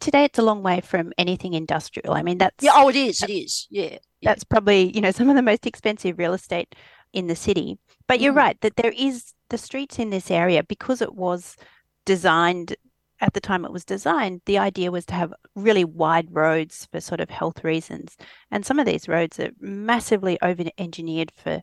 Today, 0.00 0.24
it's 0.24 0.38
a 0.38 0.42
long 0.42 0.62
way 0.62 0.80
from 0.80 1.12
anything 1.18 1.54
industrial. 1.54 2.14
I 2.14 2.22
mean, 2.22 2.38
that's. 2.38 2.62
Yeah, 2.62 2.72
oh, 2.74 2.88
it 2.88 2.96
is. 2.96 3.22
It 3.22 3.30
is. 3.30 3.66
Yeah. 3.70 3.98
That's 4.22 4.44
probably, 4.44 4.92
you 4.94 5.00
know, 5.00 5.10
some 5.10 5.28
of 5.28 5.36
the 5.36 5.42
most 5.42 5.66
expensive 5.66 6.18
real 6.18 6.34
estate 6.34 6.74
in 7.12 7.26
the 7.26 7.36
city. 7.36 7.78
But 8.06 8.20
you're 8.20 8.32
mm. 8.32 8.36
right 8.36 8.60
that 8.60 8.76
there 8.76 8.92
is 8.96 9.32
the 9.50 9.58
streets 9.58 9.98
in 9.98 10.10
this 10.10 10.30
area 10.30 10.62
because 10.62 11.02
it 11.02 11.14
was 11.14 11.56
designed 12.04 12.76
at 13.24 13.32
the 13.32 13.40
time 13.40 13.64
it 13.64 13.72
was 13.72 13.86
designed, 13.86 14.42
the 14.44 14.58
idea 14.58 14.90
was 14.90 15.06
to 15.06 15.14
have 15.14 15.32
really 15.54 15.84
wide 15.84 16.28
roads 16.30 16.86
for 16.92 17.00
sort 17.00 17.20
of 17.20 17.30
health 17.30 17.64
reasons. 17.64 18.18
And 18.50 18.66
some 18.66 18.78
of 18.78 18.84
these 18.84 19.08
roads 19.08 19.40
are 19.40 19.50
massively 19.58 20.38
over 20.42 20.64
engineered 20.76 21.32
for 21.34 21.62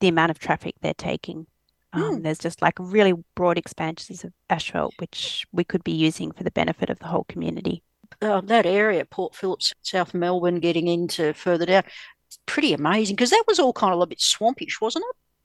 the 0.00 0.08
amount 0.08 0.30
of 0.30 0.38
traffic 0.38 0.76
they're 0.80 0.94
taking. 0.94 1.46
Um, 1.92 2.02
mm. 2.02 2.22
There's 2.22 2.38
just 2.38 2.62
like 2.62 2.72
really 2.78 3.12
broad 3.34 3.58
expansions 3.58 4.24
of 4.24 4.32
asphalt, 4.48 4.94
which 4.98 5.46
we 5.52 5.62
could 5.62 5.84
be 5.84 5.92
using 5.92 6.32
for 6.32 6.42
the 6.42 6.50
benefit 6.50 6.88
of 6.88 6.98
the 7.00 7.06
whole 7.06 7.24
community. 7.24 7.82
Uh, 8.22 8.40
that 8.40 8.64
area, 8.64 9.04
Port 9.04 9.34
Phillips, 9.34 9.74
South 9.82 10.14
Melbourne, 10.14 10.58
getting 10.58 10.88
into 10.88 11.34
further 11.34 11.66
down, 11.66 11.82
it's 12.28 12.38
pretty 12.46 12.72
amazing 12.72 13.16
because 13.16 13.30
that 13.30 13.44
was 13.46 13.58
all 13.58 13.74
kind 13.74 13.92
of 13.92 14.00
a 14.00 14.06
bit 14.06 14.20
swampish, 14.20 14.80
wasn't 14.80 15.04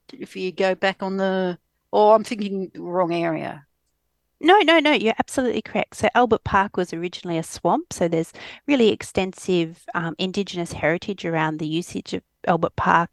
it? 0.09 0.21
If 0.21 0.37
you 0.37 0.53
go 0.53 0.73
back 0.73 1.03
on 1.03 1.17
the, 1.17 1.57
oh, 1.91 2.13
I'm 2.13 2.23
thinking 2.23 2.71
wrong 2.75 3.13
area. 3.13 3.65
No, 4.39 4.59
no, 4.59 4.79
no, 4.79 4.91
you're 4.91 5.13
absolutely 5.19 5.61
correct. 5.61 5.95
So 5.95 6.09
Albert 6.15 6.43
Park 6.43 6.75
was 6.75 6.93
originally 6.93 7.37
a 7.37 7.43
swamp. 7.43 7.93
So 7.93 8.07
there's 8.07 8.33
really 8.67 8.89
extensive 8.89 9.85
um, 9.93 10.15
Indigenous 10.17 10.73
heritage 10.73 11.23
around 11.23 11.57
the 11.57 11.67
usage 11.67 12.13
of 12.13 12.23
Albert 12.45 12.75
Park. 12.75 13.09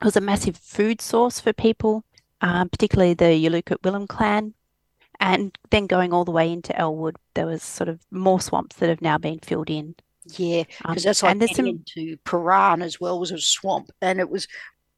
It 0.00 0.04
was 0.04 0.16
a 0.16 0.20
massive 0.20 0.56
food 0.56 1.00
source 1.00 1.40
for 1.40 1.52
people, 1.52 2.04
um, 2.40 2.68
particularly 2.68 3.14
the 3.14 3.24
Yalukit 3.26 3.80
Willam 3.82 4.08
clan. 4.08 4.54
And 5.20 5.56
then 5.70 5.86
going 5.86 6.12
all 6.12 6.24
the 6.24 6.32
way 6.32 6.52
into 6.52 6.76
Elwood, 6.78 7.16
there 7.34 7.46
was 7.46 7.62
sort 7.62 7.88
of 7.88 8.00
more 8.10 8.40
swamps 8.40 8.76
that 8.76 8.88
have 8.88 9.00
now 9.00 9.16
been 9.18 9.38
filled 9.38 9.70
in. 9.70 9.94
Yeah, 10.36 10.64
because 10.78 11.04
um, 11.04 11.08
that's 11.08 11.22
like 11.22 11.32
and 11.32 11.40
there's 11.40 11.56
some... 11.56 11.66
into 11.66 12.16
Prahran 12.24 12.82
as 12.82 13.00
well 13.00 13.18
was 13.20 13.30
a 13.30 13.38
swamp, 13.38 13.92
and 14.02 14.18
it 14.18 14.28
was 14.28 14.48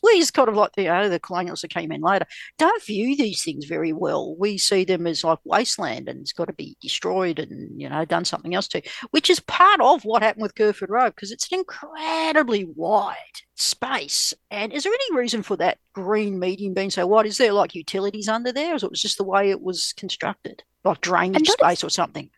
we 0.03 0.19
just 0.19 0.35
kind 0.35 0.49
of 0.49 0.55
like 0.55 0.73
the, 0.75 0.83
you 0.83 0.89
know, 0.89 1.09
the 1.09 1.19
colonials 1.19 1.61
that 1.63 1.71
came 1.71 1.91
in 1.93 2.01
later 2.01 2.27
don't 2.57 2.83
view 2.85 3.17
these 3.17 3.43
things 3.43 3.65
very 3.65 3.93
well. 3.93 4.37
We 4.37 4.59
see 4.59 4.85
them 4.85 5.07
as 5.07 5.25
like 5.25 5.39
wasteland 5.45 6.09
and 6.09 6.21
it's 6.21 6.33
got 6.33 6.47
to 6.47 6.53
be 6.53 6.77
destroyed 6.81 7.39
and 7.39 7.81
you 7.81 7.89
know 7.89 8.05
done 8.05 8.25
something 8.25 8.55
else 8.55 8.69
to, 8.69 8.83
which 9.11 9.31
is 9.31 9.41
part 9.41 9.81
of 9.81 10.05
what 10.05 10.23
happened 10.23 10.43
with 10.43 10.55
Kerferd 10.55 10.89
Road 10.89 11.15
because 11.15 11.33
it's 11.33 11.51
an 11.51 11.59
incredibly 11.59 12.65
wide 12.65 13.17
space. 13.55 14.35
And 14.51 14.73
is 14.73 14.85
there 14.85 14.93
any 14.93 15.17
reason 15.17 15.43
for 15.43 15.57
that 15.57 15.79
green 15.93 16.39
medium 16.39 16.75
being 16.75 16.91
so 16.91 17.07
wide? 17.07 17.27
Is 17.27 17.39
there 17.39 17.53
like 17.53 17.75
utilities 17.75 18.29
under 18.29 18.53
there, 18.53 18.73
or 18.73 18.77
is 18.77 18.85
it 18.85 18.91
was 18.91 19.03
just 19.03 19.19
the 19.19 19.25
way 19.25 19.51
it 19.51 19.61
was 19.61 19.93
constructed, 19.95 20.63
like 20.85 21.01
drainage 21.01 21.49
space 21.49 21.83
or 21.83 21.91
something? 21.91 22.31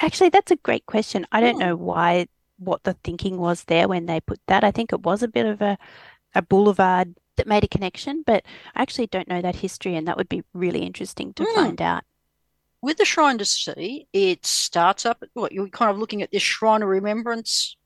Actually, 0.00 0.28
that's 0.28 0.52
a 0.52 0.56
great 0.56 0.86
question. 0.86 1.26
I 1.32 1.40
don't 1.40 1.62
oh. 1.62 1.66
know 1.66 1.76
why 1.76 2.28
what 2.58 2.82
the 2.82 2.94
thinking 3.04 3.38
was 3.38 3.64
there 3.64 3.88
when 3.88 4.06
they 4.06 4.20
put 4.20 4.40
that. 4.46 4.64
I 4.64 4.70
think 4.70 4.92
it 4.92 5.02
was 5.02 5.22
a 5.22 5.28
bit 5.28 5.46
of 5.46 5.62
a 5.62 5.78
a 6.38 6.42
boulevard 6.42 7.14
that 7.36 7.46
made 7.46 7.64
a 7.64 7.68
connection, 7.68 8.22
but 8.24 8.44
I 8.74 8.82
actually 8.82 9.08
don't 9.08 9.28
know 9.28 9.42
that 9.42 9.56
history, 9.56 9.96
and 9.96 10.06
that 10.06 10.16
would 10.16 10.28
be 10.28 10.44
really 10.54 10.80
interesting 10.80 11.34
to 11.34 11.42
mm. 11.42 11.54
find 11.54 11.82
out. 11.82 12.04
With 12.80 12.96
the 12.96 13.04
Shrine 13.04 13.38
to 13.38 13.44
Sea, 13.44 14.06
it 14.12 14.46
starts 14.46 15.04
up. 15.04 15.22
What 15.34 15.52
you're 15.52 15.68
kind 15.68 15.90
of 15.90 15.98
looking 15.98 16.22
at 16.22 16.30
this 16.30 16.42
Shrine 16.42 16.82
of 16.82 16.88
Remembrance. 16.88 17.76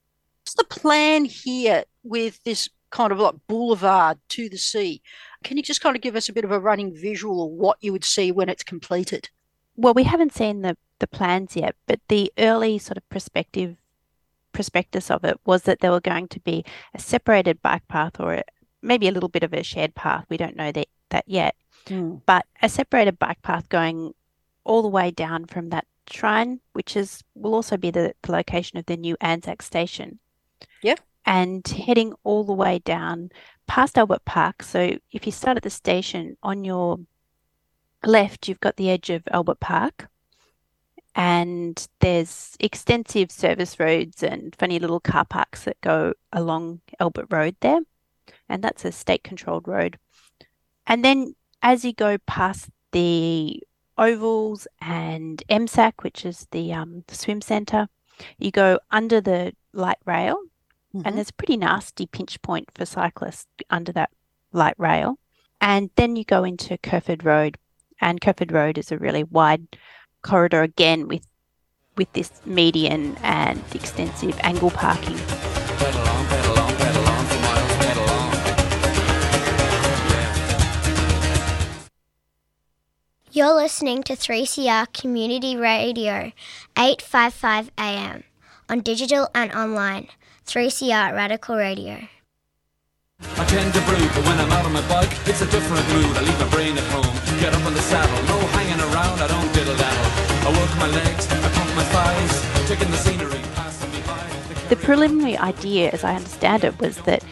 What's 0.42 0.54
the 0.54 0.64
plan 0.64 1.24
here 1.24 1.84
with 2.02 2.42
this 2.44 2.68
kind 2.90 3.10
of 3.10 3.18
like 3.18 3.34
boulevard 3.46 4.18
to 4.28 4.48
the 4.50 4.58
sea? 4.58 5.00
Can 5.44 5.56
you 5.56 5.62
just 5.62 5.80
kind 5.80 5.96
of 5.96 6.02
give 6.02 6.14
us 6.14 6.28
a 6.28 6.32
bit 6.32 6.44
of 6.44 6.50
a 6.50 6.60
running 6.60 6.94
visual 6.94 7.46
of 7.46 7.52
what 7.52 7.78
you 7.80 7.92
would 7.92 8.04
see 8.04 8.32
when 8.32 8.50
it's 8.50 8.62
completed? 8.62 9.30
Well, 9.76 9.94
we 9.94 10.04
haven't 10.04 10.34
seen 10.34 10.60
the 10.60 10.76
the 10.98 11.06
plans 11.06 11.56
yet, 11.56 11.74
but 11.86 12.00
the 12.08 12.32
early 12.38 12.78
sort 12.78 12.96
of 12.96 13.08
prospective 13.08 13.76
prospectus 14.52 15.10
of 15.10 15.24
it 15.24 15.38
was 15.44 15.62
that 15.62 15.80
there 15.80 15.90
were 15.90 16.00
going 16.00 16.28
to 16.28 16.40
be 16.40 16.64
a 16.94 16.98
separated 16.98 17.62
bike 17.62 17.86
path 17.88 18.20
or 18.20 18.34
a, 18.34 18.44
maybe 18.82 19.08
a 19.08 19.12
little 19.12 19.28
bit 19.28 19.42
of 19.42 19.52
a 19.52 19.62
shared 19.62 19.94
path. 19.94 20.24
We 20.28 20.36
don't 20.36 20.56
know 20.56 20.72
that, 20.72 20.88
that 21.10 21.24
yet, 21.26 21.54
Mm. 21.86 22.20
but 22.26 22.46
a 22.62 22.68
separated 22.68 23.18
bike 23.18 23.42
path 23.42 23.68
going 23.68 24.14
all 24.62 24.82
the 24.82 24.88
way 24.88 25.10
down 25.10 25.46
from 25.46 25.70
that 25.70 25.86
shrine, 26.08 26.60
which 26.74 26.96
is 26.96 27.24
will 27.34 27.54
also 27.54 27.76
be 27.76 27.90
the, 27.90 28.14
the 28.22 28.32
location 28.32 28.78
of 28.78 28.86
the 28.86 28.96
new 28.96 29.16
Anzac 29.20 29.62
station. 29.62 30.20
Yep. 30.82 31.00
And 31.26 31.66
heading 31.66 32.14
all 32.24 32.44
the 32.44 32.52
way 32.52 32.78
down 32.78 33.30
past 33.66 33.98
Albert 33.98 34.24
Park. 34.24 34.62
So 34.62 34.96
if 35.10 35.26
you 35.26 35.32
start 35.32 35.56
at 35.56 35.62
the 35.62 35.70
station 35.70 36.36
on 36.42 36.64
your 36.64 37.00
left, 38.04 38.48
you've 38.48 38.60
got 38.60 38.76
the 38.76 38.90
edge 38.90 39.10
of 39.10 39.22
Albert 39.30 39.60
Park. 39.60 40.08
And 41.14 41.86
there's 42.00 42.56
extensive 42.58 43.30
service 43.30 43.78
roads 43.78 44.22
and 44.22 44.56
funny 44.56 44.78
little 44.78 45.00
car 45.00 45.24
parks 45.24 45.64
that 45.64 45.80
go 45.80 46.14
along 46.32 46.80
Albert 47.00 47.26
Road 47.30 47.56
there. 47.60 47.80
And 48.48 48.62
that's 48.62 48.84
a 48.84 48.92
state 48.92 49.22
controlled 49.22 49.68
road. 49.68 49.98
And 50.86 51.04
then 51.04 51.34
as 51.62 51.84
you 51.84 51.92
go 51.92 52.18
past 52.26 52.70
the 52.92 53.62
ovals 53.98 54.66
and 54.80 55.42
MSAC, 55.48 55.92
which 56.02 56.24
is 56.24 56.48
the 56.50 56.72
um, 56.72 57.04
swim 57.08 57.40
centre, 57.40 57.88
you 58.38 58.50
go 58.50 58.78
under 58.90 59.20
the 59.20 59.52
light 59.72 59.98
rail 60.04 60.38
Mhm. 60.94 61.02
and 61.06 61.16
there's 61.16 61.30
a 61.30 61.34
pretty 61.34 61.56
nasty 61.56 62.06
pinch 62.06 62.40
point 62.42 62.68
for 62.74 62.84
cyclists 62.84 63.46
under 63.70 63.92
that 63.92 64.10
light 64.52 64.74
rail. 64.78 65.18
And 65.60 65.90
then 65.96 66.16
you 66.16 66.24
go 66.24 66.44
into 66.44 66.76
Kerferd 66.78 67.24
Road, 67.24 67.56
and 68.00 68.20
Kerferd 68.20 68.52
Road 68.52 68.76
is 68.76 68.92
a 68.92 68.98
really 68.98 69.24
wide 69.24 69.78
corridor 70.22 70.62
again 70.62 71.08
with 71.08 71.26
with 71.96 72.12
this 72.14 72.30
median 72.46 73.16
and 73.22 73.62
extensive 73.74 74.38
angle 74.42 74.70
parking. 74.70 75.18
You're 83.30 83.54
listening 83.54 84.02
to 84.04 84.12
3CR 84.14 84.92
Community 84.92 85.56
Radio, 85.56 86.32
855 86.76 87.70
AM, 87.78 88.24
on 88.68 88.80
digital 88.80 89.28
and 89.34 89.52
online. 89.52 90.08
3CR 90.46 91.14
Radical 91.14 91.56
Radio. 91.56 92.08
I 93.38 93.44
tend 93.46 93.72
to 93.74 93.80
brood, 93.82 94.10
but 94.14 94.24
when 94.24 94.38
I'm 94.38 94.52
out 94.52 94.64
on 94.64 94.72
my 94.72 94.86
bike, 94.88 95.12
it's 95.26 95.40
a 95.42 95.46
different 95.46 95.86
mood. 95.88 96.16
I 96.16 96.22
leave 96.22 96.38
my 96.38 96.48
brain 96.50 96.76
at 96.76 96.84
home, 96.92 97.14
get 97.40 97.54
up 97.54 97.64
on 97.64 97.74
the 97.74 97.80
saddle, 97.80 98.22
no 98.28 98.38
hanging 98.56 98.80
around, 98.80 99.20
I 99.20 99.28
don't 99.28 99.52
diddle 99.54 99.76
daddle. 99.76 100.10
I 100.46 100.50
work 100.58 100.72
my 100.78 100.88
legs, 100.88 101.26
I 101.30 101.48
pump 101.50 101.70
my 101.74 101.84
thighs, 101.84 102.68
taking 102.68 102.90
the 102.90 102.96
scenery, 102.96 103.40
passing 103.54 103.90
me 103.92 104.00
by. 104.06 104.22
The 104.68 104.76
preliminary 104.76 105.36
idea, 105.38 105.90
as 105.90 106.04
I 106.04 106.14
understand 106.14 106.64
it, 106.64 106.78
was 106.80 106.98
that 107.02 107.24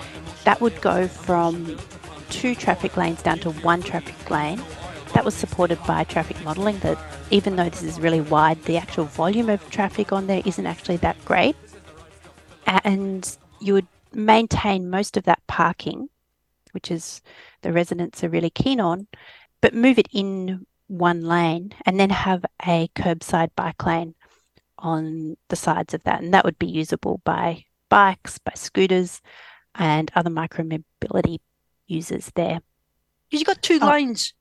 that 0.45 0.61
would 0.61 0.81
go 0.81 1.07
from 1.07 1.79
two 2.31 2.55
traffic 2.55 2.97
lanes 2.97 3.23
down 3.23 3.39
to 3.41 3.51
one 3.51 3.83
traffic 3.83 4.31
lane. 4.31 4.63
That 5.15 5.25
was 5.25 5.35
supported 5.35 5.79
by 5.87 6.05
traffic 6.05 6.43
modelling 6.45 6.79
that 6.81 6.99
even 7.31 7.57
though 7.57 7.69
this 7.69 7.83
is 7.83 8.01
really 8.01 8.21
wide, 8.21 8.63
the 8.65 8.77
actual 8.77 9.05
volume 9.05 9.49
of 9.49 9.69
traffic 9.71 10.13
on 10.13 10.29
there 10.29 10.43
isn't 10.45 10.67
actually 10.67 10.99
that 10.99 11.23
great. 11.25 11.57
And 12.85 13.37
you 13.61 13.75
would 13.75 13.87
maintain 14.15 14.91
most 14.91 15.17
of 15.17 15.25
that 15.25 15.41
parking, 15.47 16.09
which 16.73 16.91
is 16.91 17.21
the 17.63 17.73
residents 17.73 18.23
are 18.25 18.29
really 18.29 18.51
keen 18.51 18.81
on, 18.81 19.07
but 19.61 19.75
move 19.75 19.99
it 19.99 20.09
in 20.13 20.67
one 20.87 21.23
lane 21.23 21.73
and 21.87 21.99
then 22.01 22.11
have 22.11 22.45
a 22.67 22.89
curbside 22.97 23.51
bike 23.57 23.85
lane 23.87 24.15
on 24.79 25.37
the 25.49 25.57
sides 25.57 25.95
of 25.95 26.03
that. 26.05 26.23
And 26.23 26.33
that 26.35 26.45
would 26.45 26.59
be 26.59 26.67
usable 26.67 27.21
by 27.25 27.65
bikes, 27.89 28.39
by 28.39 28.53
scooters, 28.55 29.21
and 29.75 30.11
other 30.15 30.31
micromobility 30.31 31.39
users 31.87 32.31
there. 32.35 32.61
Because 33.29 33.41
you've 33.41 33.47
got 33.47 33.63
two 33.63 33.79
Oh. 33.81 33.89
lanes 33.89 34.33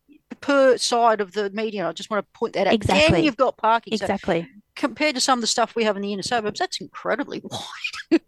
per 0.42 0.78
side 0.78 1.22
of 1.22 1.34
the 1.34 1.50
median. 1.52 1.86
I 1.86 1.92
just 1.92 2.10
want 2.10 2.26
to 2.26 2.38
point 2.40 2.54
that 2.54 2.68
out. 2.68 2.74
Exactly. 2.74 3.18
And 3.18 3.26
you've 3.26 3.38
got 3.38 3.58
parking. 3.58 3.96
So 3.98 4.06
Exactly. 4.06 4.48
compared 4.76 5.16
to 5.16 5.22
some 5.22 5.40
of 5.40 5.42
the 5.42 5.48
stuff 5.48 5.76
we 5.76 5.84
have 5.84 5.96
in 5.96 6.02
the 6.02 6.14
inner 6.14 6.24
suburbs, 6.24 6.60
that's 6.60 6.80
incredibly 6.82 7.42
wide. 8.12 8.22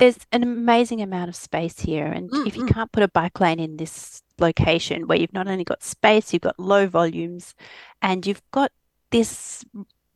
There's 0.00 0.18
an 0.32 0.42
amazing 0.42 1.02
amount 1.02 1.28
of 1.28 1.36
space 1.36 1.80
here. 1.80 2.06
And 2.06 2.30
Mm, 2.30 2.46
if 2.46 2.56
you 2.56 2.64
mm. 2.64 2.72
can't 2.72 2.90
put 2.90 3.02
a 3.02 3.08
bike 3.08 3.38
lane 3.38 3.60
in 3.60 3.76
this 3.76 4.22
location 4.38 5.06
where 5.06 5.18
you've 5.18 5.32
not 5.34 5.46
only 5.46 5.62
got 5.64 5.82
space, 5.82 6.32
you've 6.32 6.42
got 6.42 6.58
low 6.58 6.86
volumes, 6.86 7.54
and 8.00 8.26
you've 8.26 8.42
got 8.50 8.72
this 9.10 9.64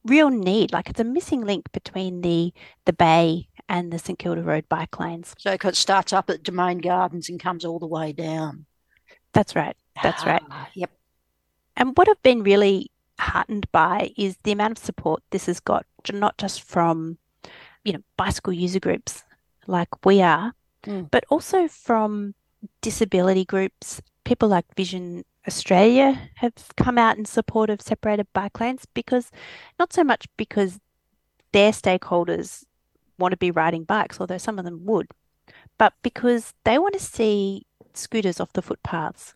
real 0.05 0.31
need, 0.31 0.73
like 0.73 0.91
it's 0.91 1.01
a 1.01 1.05
missing 1.05 1.43
link 1.43 1.71
between 1.73 2.23
the 2.23 2.53
the 2.87 2.93
bay 2.93 3.49
and 3.69 3.93
the 3.93 3.99
St 3.99 4.19
Kilda 4.19 4.43
Road 4.43 4.69
bike 4.69 4.99
lanes. 4.99 5.35
So 5.39 5.53
it 5.53 5.77
starts 5.77 6.13
up 6.13 6.29
at 6.31 6.43
Domain 6.43 6.79
Gardens 6.79 7.29
and 7.29 7.41
comes 7.41 7.65
all 7.65 7.79
the 7.79 7.87
way 7.87 8.13
down. 8.13 8.67
That's 9.33 9.55
right. 9.57 9.77
That's 10.03 10.25
right. 10.27 10.43
Ah, 10.51 10.69
Yep. 10.75 10.91
And 11.77 11.97
what 11.97 12.09
I've 12.09 12.23
been 12.23 12.43
really 12.43 12.91
heartened 13.19 13.71
by 13.73 14.13
is 14.17 14.37
the 14.45 14.53
amount 14.53 14.79
of 14.79 14.85
support 14.85 15.23
this 15.31 15.47
has 15.47 15.61
got, 15.61 15.87
not 16.13 16.39
just 16.39 16.63
from, 16.63 17.19
you 17.85 17.93
know, 17.93 18.01
bicycle 18.17 18.53
user 18.53 18.81
groups 18.81 19.25
like 19.67 20.05
we 20.05 20.23
are, 20.23 20.53
Mm. 20.85 21.11
but 21.11 21.25
also 21.31 21.67
from 21.69 22.35
disability 22.83 23.45
groups. 23.45 24.03
People 24.25 24.49
like 24.49 24.67
Vision 24.77 25.25
Australia 25.47 26.31
have 26.37 26.53
come 26.77 26.99
out 26.99 27.17
in 27.17 27.25
support 27.25 27.71
of 27.71 27.81
separated 27.81 28.27
bike 28.35 28.61
lanes 28.61 28.87
because, 28.95 29.31
not 29.79 29.93
so 29.93 30.05
much 30.05 30.27
because 30.37 30.81
their 31.53 31.73
stakeholders 31.73 32.65
want 33.19 33.33
to 33.33 33.37
be 33.37 33.51
riding 33.51 33.85
bikes, 33.85 34.21
although 34.21 34.39
some 34.39 34.59
of 34.59 34.65
them 34.65 34.85
would, 34.85 35.09
but 35.79 35.93
because 36.03 36.53
they 36.65 36.79
want 36.79 36.95
to 36.95 37.01
see 37.01 37.67
scooters 37.95 38.41
off 38.41 38.53
the 38.53 38.63
footpaths. 38.63 39.35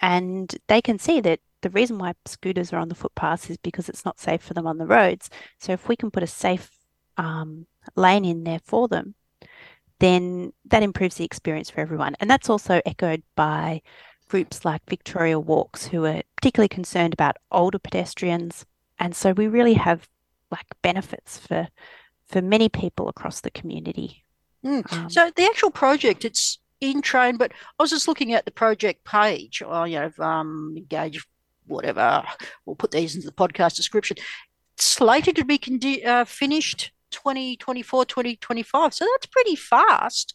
And 0.00 0.54
they 0.66 0.80
can 0.82 0.98
see 0.98 1.20
that 1.20 1.40
the 1.62 1.70
reason 1.70 1.98
why 1.98 2.14
scooters 2.26 2.72
are 2.72 2.78
on 2.78 2.88
the 2.88 2.94
footpaths 2.94 3.50
is 3.50 3.56
because 3.56 3.88
it's 3.88 4.04
not 4.04 4.20
safe 4.20 4.42
for 4.42 4.54
them 4.54 4.66
on 4.66 4.78
the 4.78 4.86
roads. 4.86 5.30
So 5.58 5.72
if 5.72 5.88
we 5.88 5.96
can 5.96 6.10
put 6.10 6.22
a 6.22 6.26
safe 6.26 6.70
um, 7.16 7.66
lane 7.96 8.24
in 8.24 8.44
there 8.44 8.60
for 8.64 8.88
them, 8.88 9.14
then 9.98 10.52
that 10.66 10.82
improves 10.82 11.16
the 11.16 11.24
experience 11.24 11.70
for 11.70 11.80
everyone. 11.80 12.16
And 12.20 12.30
that's 12.30 12.50
also 12.50 12.80
echoed 12.84 13.22
by 13.34 13.82
groups 14.28 14.64
like 14.64 14.82
Victoria 14.88 15.38
Walks, 15.38 15.86
who 15.86 16.04
are 16.04 16.22
particularly 16.36 16.68
concerned 16.68 17.14
about 17.14 17.36
older 17.50 17.78
pedestrians. 17.78 18.66
And 18.98 19.14
so 19.14 19.32
we 19.32 19.46
really 19.46 19.74
have 19.74 20.08
like 20.50 20.66
benefits 20.82 21.38
for 21.38 21.68
for 22.28 22.42
many 22.42 22.68
people 22.68 23.08
across 23.08 23.40
the 23.40 23.50
community. 23.50 24.24
Mm. 24.64 24.92
Um, 24.92 25.10
So 25.10 25.30
the 25.34 25.44
actual 25.44 25.70
project, 25.70 26.24
it's 26.24 26.58
in 26.80 27.00
train, 27.00 27.36
but 27.36 27.52
I 27.78 27.82
was 27.82 27.90
just 27.90 28.08
looking 28.08 28.32
at 28.32 28.44
the 28.44 28.50
project 28.50 29.04
page. 29.04 29.62
Or, 29.62 29.86
you 29.86 30.00
know, 30.00 30.24
um, 30.24 30.74
engage, 30.76 31.24
whatever. 31.66 32.24
We'll 32.64 32.76
put 32.76 32.90
these 32.90 33.14
into 33.14 33.28
the 33.28 33.32
podcast 33.32 33.76
description. 33.76 34.16
Slated 34.76 35.36
to 35.36 35.44
be 35.44 36.04
uh, 36.04 36.24
finished 36.24 36.90
2024, 37.16 38.04
2025. 38.04 38.94
So 38.94 39.06
that's 39.12 39.26
pretty 39.26 39.56
fast. 39.56 40.34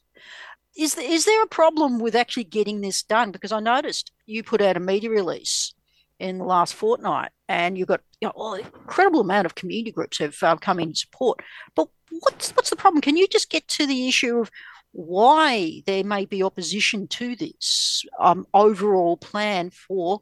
Is 0.75 0.95
there, 0.95 1.09
is 1.09 1.25
there 1.25 1.43
a 1.43 1.47
problem 1.47 1.99
with 1.99 2.15
actually 2.15 2.45
getting 2.45 2.81
this 2.81 3.03
done? 3.03 3.31
Because 3.31 3.51
I 3.51 3.59
noticed 3.59 4.11
you 4.25 4.43
put 4.43 4.61
out 4.61 4.77
a 4.77 4.79
media 4.79 5.09
release 5.09 5.73
in 6.19 6.37
the 6.37 6.43
last 6.43 6.73
fortnight, 6.73 7.31
and 7.49 7.77
you've 7.77 7.87
got 7.87 8.01
you 8.21 8.29
know, 8.35 8.53
an 8.53 8.61
incredible 8.61 9.21
amount 9.21 9.45
of 9.45 9.55
community 9.55 9.91
groups 9.91 10.19
have 10.19 10.37
uh, 10.43 10.55
come 10.55 10.79
in 10.79 10.93
support. 10.93 11.41
But 11.75 11.89
what's 12.19 12.51
what's 12.51 12.69
the 12.69 12.75
problem? 12.75 13.01
Can 13.01 13.17
you 13.17 13.27
just 13.27 13.49
get 13.49 13.67
to 13.69 13.85
the 13.85 14.07
issue 14.07 14.39
of 14.39 14.51
why 14.91 15.81
there 15.85 16.03
may 16.03 16.25
be 16.25 16.43
opposition 16.43 17.07
to 17.07 17.35
this 17.35 18.05
um, 18.19 18.45
overall 18.53 19.17
plan 19.17 19.71
for 19.71 20.19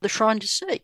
the 0.00 0.08
Shrine 0.08 0.40
to 0.40 0.46
Sea? 0.46 0.80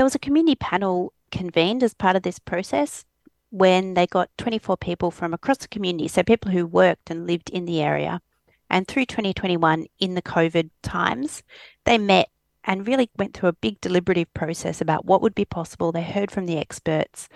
there 0.00 0.04
was 0.04 0.14
a 0.14 0.18
community 0.18 0.56
panel 0.56 1.12
convened 1.30 1.82
as 1.82 1.92
part 1.92 2.16
of 2.16 2.22
this 2.22 2.38
process 2.38 3.04
when 3.50 3.94
they 3.94 4.06
got 4.06 4.30
24 4.38 4.76
people 4.76 5.10
from 5.10 5.34
across 5.34 5.58
the 5.58 5.68
community, 5.68 6.08
so 6.08 6.22
people 6.22 6.50
who 6.50 6.66
worked 6.66 7.10
and 7.10 7.26
lived 7.26 7.50
in 7.50 7.64
the 7.64 7.82
area. 7.82 8.20
And 8.70 8.86
through 8.86 9.06
2021, 9.06 9.86
in 9.98 10.14
the 10.14 10.22
COVID 10.22 10.70
times, 10.82 11.42
they 11.84 11.98
met 11.98 12.28
and 12.64 12.86
really 12.86 13.10
went 13.18 13.34
through 13.34 13.48
a 13.48 13.54
big 13.54 13.80
deliberative 13.80 14.32
process 14.34 14.80
about 14.80 15.04
what 15.04 15.22
would 15.22 15.34
be 15.34 15.44
possible. 15.44 15.90
They 15.90 16.02
heard 16.02 16.30
from 16.30 16.46
the 16.46 16.58
experts, 16.58 17.28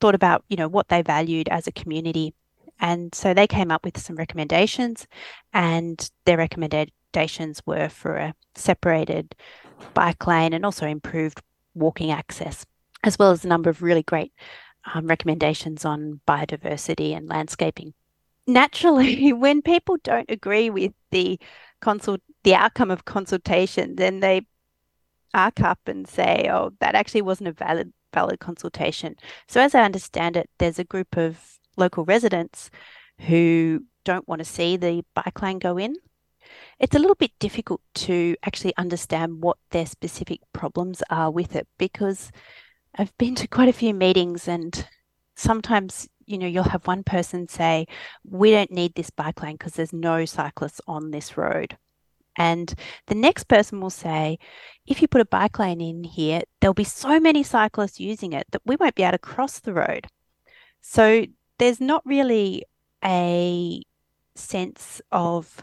thought 0.00 0.14
about, 0.14 0.44
you 0.48 0.56
know, 0.56 0.68
what 0.68 0.88
they 0.88 1.02
valued 1.02 1.48
as 1.48 1.66
a 1.66 1.72
community. 1.72 2.34
And 2.80 3.14
so 3.14 3.32
they 3.32 3.46
came 3.46 3.70
up 3.70 3.84
with 3.84 3.98
some 3.98 4.16
recommendations, 4.16 5.06
and 5.52 6.10
their 6.24 6.36
recommendations 6.36 7.62
were 7.64 7.88
for 7.88 8.16
a 8.16 8.34
separated 8.56 9.36
bike 9.94 10.26
lane 10.26 10.52
and 10.52 10.64
also 10.64 10.86
improved 10.86 11.40
walking 11.74 12.10
access, 12.10 12.66
as 13.04 13.18
well 13.18 13.30
as 13.30 13.44
a 13.44 13.48
number 13.48 13.70
of 13.70 13.82
really 13.82 14.02
great 14.02 14.32
um, 14.94 15.06
recommendations 15.06 15.84
on 15.84 16.20
biodiversity 16.26 17.16
and 17.16 17.28
landscaping. 17.28 17.94
Naturally, 18.46 19.32
when 19.32 19.62
people 19.62 19.96
don't 20.02 20.30
agree 20.30 20.70
with 20.70 20.92
the 21.10 21.38
consult 21.80 22.20
the 22.44 22.54
outcome 22.54 22.90
of 22.90 23.04
consultation, 23.04 23.96
then 23.96 24.20
they 24.20 24.42
arc 25.34 25.60
up 25.60 25.80
and 25.86 26.08
say, 26.08 26.48
"Oh, 26.50 26.72
that 26.80 26.94
actually 26.94 27.22
wasn't 27.22 27.48
a 27.48 27.52
valid 27.52 27.92
valid 28.12 28.40
consultation." 28.40 29.16
So, 29.48 29.60
as 29.60 29.74
I 29.74 29.82
understand 29.82 30.36
it, 30.36 30.50
there's 30.58 30.78
a 30.78 30.84
group 30.84 31.16
of 31.16 31.58
local 31.76 32.04
residents 32.04 32.70
who 33.20 33.84
don't 34.04 34.26
want 34.26 34.40
to 34.40 34.44
see 34.44 34.76
the 34.76 35.04
bike 35.14 35.40
lane 35.42 35.58
go 35.58 35.78
in. 35.78 35.94
It's 36.80 36.96
a 36.96 36.98
little 36.98 37.14
bit 37.14 37.30
difficult 37.38 37.80
to 37.94 38.36
actually 38.42 38.76
understand 38.76 39.42
what 39.42 39.58
their 39.70 39.86
specific 39.86 40.40
problems 40.52 41.02
are 41.08 41.30
with 41.30 41.54
it 41.54 41.68
because 41.78 42.32
I've 42.96 43.16
been 43.18 43.34
to 43.36 43.48
quite 43.48 43.68
a 43.68 43.72
few 43.72 43.94
meetings 43.94 44.48
and 44.48 44.86
sometimes 45.34 46.08
you 46.26 46.38
know 46.38 46.46
you'll 46.46 46.64
have 46.64 46.86
one 46.86 47.02
person 47.02 47.48
say 47.48 47.86
we 48.24 48.50
don't 48.50 48.70
need 48.70 48.94
this 48.94 49.10
bike 49.10 49.42
lane 49.42 49.56
because 49.56 49.72
there's 49.72 49.92
no 49.92 50.24
cyclists 50.24 50.80
on 50.86 51.10
this 51.10 51.36
road. 51.36 51.76
And 52.36 52.72
the 53.08 53.14
next 53.14 53.44
person 53.44 53.80
will 53.80 53.90
say 53.90 54.38
if 54.86 55.02
you 55.02 55.08
put 55.08 55.20
a 55.20 55.26
bike 55.26 55.58
lane 55.58 55.80
in 55.80 56.04
here 56.04 56.42
there'll 56.60 56.74
be 56.74 56.84
so 56.84 57.18
many 57.20 57.42
cyclists 57.42 58.00
using 58.00 58.32
it 58.32 58.46
that 58.50 58.62
we 58.64 58.76
won't 58.76 58.94
be 58.94 59.02
able 59.02 59.12
to 59.12 59.18
cross 59.18 59.58
the 59.60 59.74
road. 59.74 60.06
So 60.80 61.26
there's 61.58 61.80
not 61.80 62.04
really 62.04 62.64
a 63.04 63.82
sense 64.34 65.00
of 65.10 65.62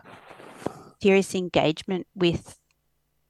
serious 1.01 1.33
engagement 1.35 2.07
with 2.15 2.57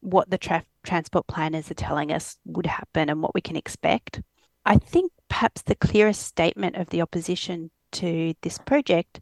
what 0.02 0.30
the 0.30 0.38
tra- 0.38 0.66
transport 0.84 1.28
planners 1.28 1.70
are 1.70 1.76
telling 1.76 2.12
us 2.12 2.38
would 2.46 2.66
happen 2.66 3.10
and 3.10 3.22
what 3.22 3.34
we 3.34 3.42
can 3.42 3.56
expect. 3.56 4.22
I 4.66 4.78
think 4.78 5.12
perhaps 5.30 5.62
the 5.62 5.76
clearest 5.76 6.22
statement 6.22 6.76
of 6.76 6.90
the 6.90 7.02
opposition 7.02 7.72
to 7.94 8.34
this 8.42 8.58
project 8.58 9.20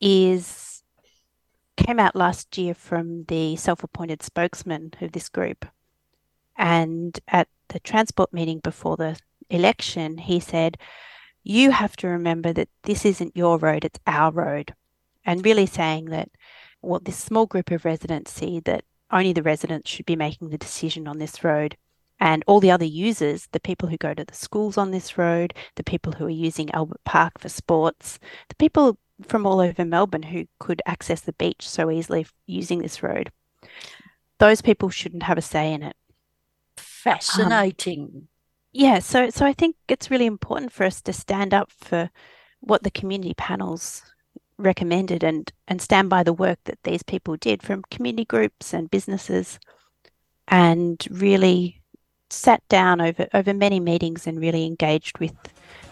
is 0.00 0.82
came 1.76 1.98
out 1.98 2.14
last 2.16 2.58
year 2.58 2.74
from 2.74 3.24
the 3.24 3.56
self-appointed 3.56 4.22
spokesman 4.22 4.92
of 5.00 5.12
this 5.12 5.28
group. 5.28 5.66
And 6.56 7.18
at 7.28 7.48
the 7.68 7.80
transport 7.80 8.32
meeting 8.32 8.58
before 8.58 8.96
the 8.96 9.18
election, 9.48 10.18
he 10.18 10.40
said, 10.40 10.76
you 11.42 11.70
have 11.70 11.96
to 11.96 12.08
remember 12.08 12.52
that 12.52 12.68
this 12.82 13.06
isn't 13.06 13.36
your 13.36 13.58
road, 13.58 13.84
it's 13.84 14.00
our 14.06 14.30
road. 14.30 14.74
And 15.24 15.44
really 15.44 15.66
saying 15.66 16.06
that, 16.06 16.28
well, 16.82 17.00
this 17.02 17.16
small 17.16 17.46
group 17.46 17.70
of 17.70 17.84
residents 17.84 18.32
see 18.32 18.60
that 18.60 18.84
only 19.12 19.32
the 19.32 19.42
residents 19.42 19.90
should 19.90 20.06
be 20.06 20.16
making 20.16 20.50
the 20.50 20.58
decision 20.58 21.06
on 21.08 21.18
this 21.18 21.42
road. 21.44 21.76
And 22.18 22.44
all 22.46 22.60
the 22.60 22.70
other 22.70 22.84
users, 22.84 23.48
the 23.52 23.60
people 23.60 23.88
who 23.88 23.96
go 23.96 24.12
to 24.12 24.24
the 24.24 24.34
schools 24.34 24.76
on 24.76 24.90
this 24.90 25.16
road, 25.16 25.54
the 25.76 25.84
people 25.84 26.12
who 26.12 26.26
are 26.26 26.30
using 26.30 26.70
Albert 26.72 27.00
Park 27.04 27.38
for 27.38 27.48
sports, 27.48 28.18
the 28.48 28.54
people 28.56 28.98
from 29.26 29.46
all 29.46 29.60
over 29.60 29.84
Melbourne 29.84 30.24
who 30.24 30.46
could 30.58 30.82
access 30.86 31.22
the 31.22 31.32
beach 31.32 31.68
so 31.68 31.90
easily 31.90 32.26
using 32.46 32.80
this 32.80 33.02
road, 33.02 33.30
those 34.38 34.60
people 34.60 34.90
shouldn't 34.90 35.22
have 35.22 35.38
a 35.38 35.42
say 35.42 35.72
in 35.72 35.82
it. 35.82 35.96
Fascinating. 36.76 38.10
Um, 38.14 38.28
yeah, 38.72 38.98
so 38.98 39.30
so 39.30 39.44
I 39.46 39.52
think 39.52 39.76
it's 39.88 40.10
really 40.10 40.26
important 40.26 40.72
for 40.72 40.84
us 40.84 41.00
to 41.02 41.12
stand 41.12 41.52
up 41.52 41.72
for 41.72 42.10
what 42.60 42.82
the 42.82 42.90
community 42.90 43.34
panels 43.34 44.02
recommended 44.60 45.22
and 45.24 45.52
and 45.68 45.80
stand 45.80 46.08
by 46.08 46.22
the 46.22 46.32
work 46.32 46.58
that 46.64 46.78
these 46.84 47.02
people 47.02 47.36
did 47.36 47.62
from 47.62 47.82
community 47.90 48.24
groups 48.24 48.72
and 48.72 48.90
businesses 48.90 49.58
and 50.48 51.06
really 51.10 51.80
sat 52.30 52.62
down 52.68 53.00
over 53.00 53.28
over 53.34 53.52
many 53.54 53.80
meetings 53.80 54.26
and 54.26 54.40
really 54.40 54.64
engaged 54.66 55.18
with 55.18 55.34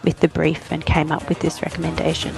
with 0.03 0.19
the 0.19 0.27
brief 0.27 0.71
and 0.71 0.85
came 0.85 1.11
up 1.11 1.27
with 1.27 1.39
this 1.39 1.61
recommendation. 1.61 2.33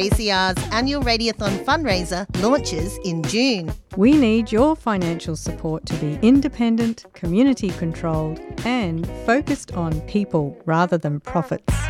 3CR's 0.00 0.72
annual 0.72 1.02
Radiothon 1.02 1.62
fundraiser 1.62 2.24
launches 2.42 2.98
in 3.04 3.22
June. 3.24 3.70
We 3.98 4.12
need 4.12 4.50
your 4.50 4.74
financial 4.74 5.36
support 5.36 5.84
to 5.84 5.94
be 5.96 6.18
independent, 6.22 7.04
community 7.12 7.68
controlled, 7.68 8.40
and 8.64 9.06
focused 9.26 9.74
on 9.74 10.00
people 10.02 10.58
rather 10.64 10.96
than 10.96 11.20
profits. 11.20 11.89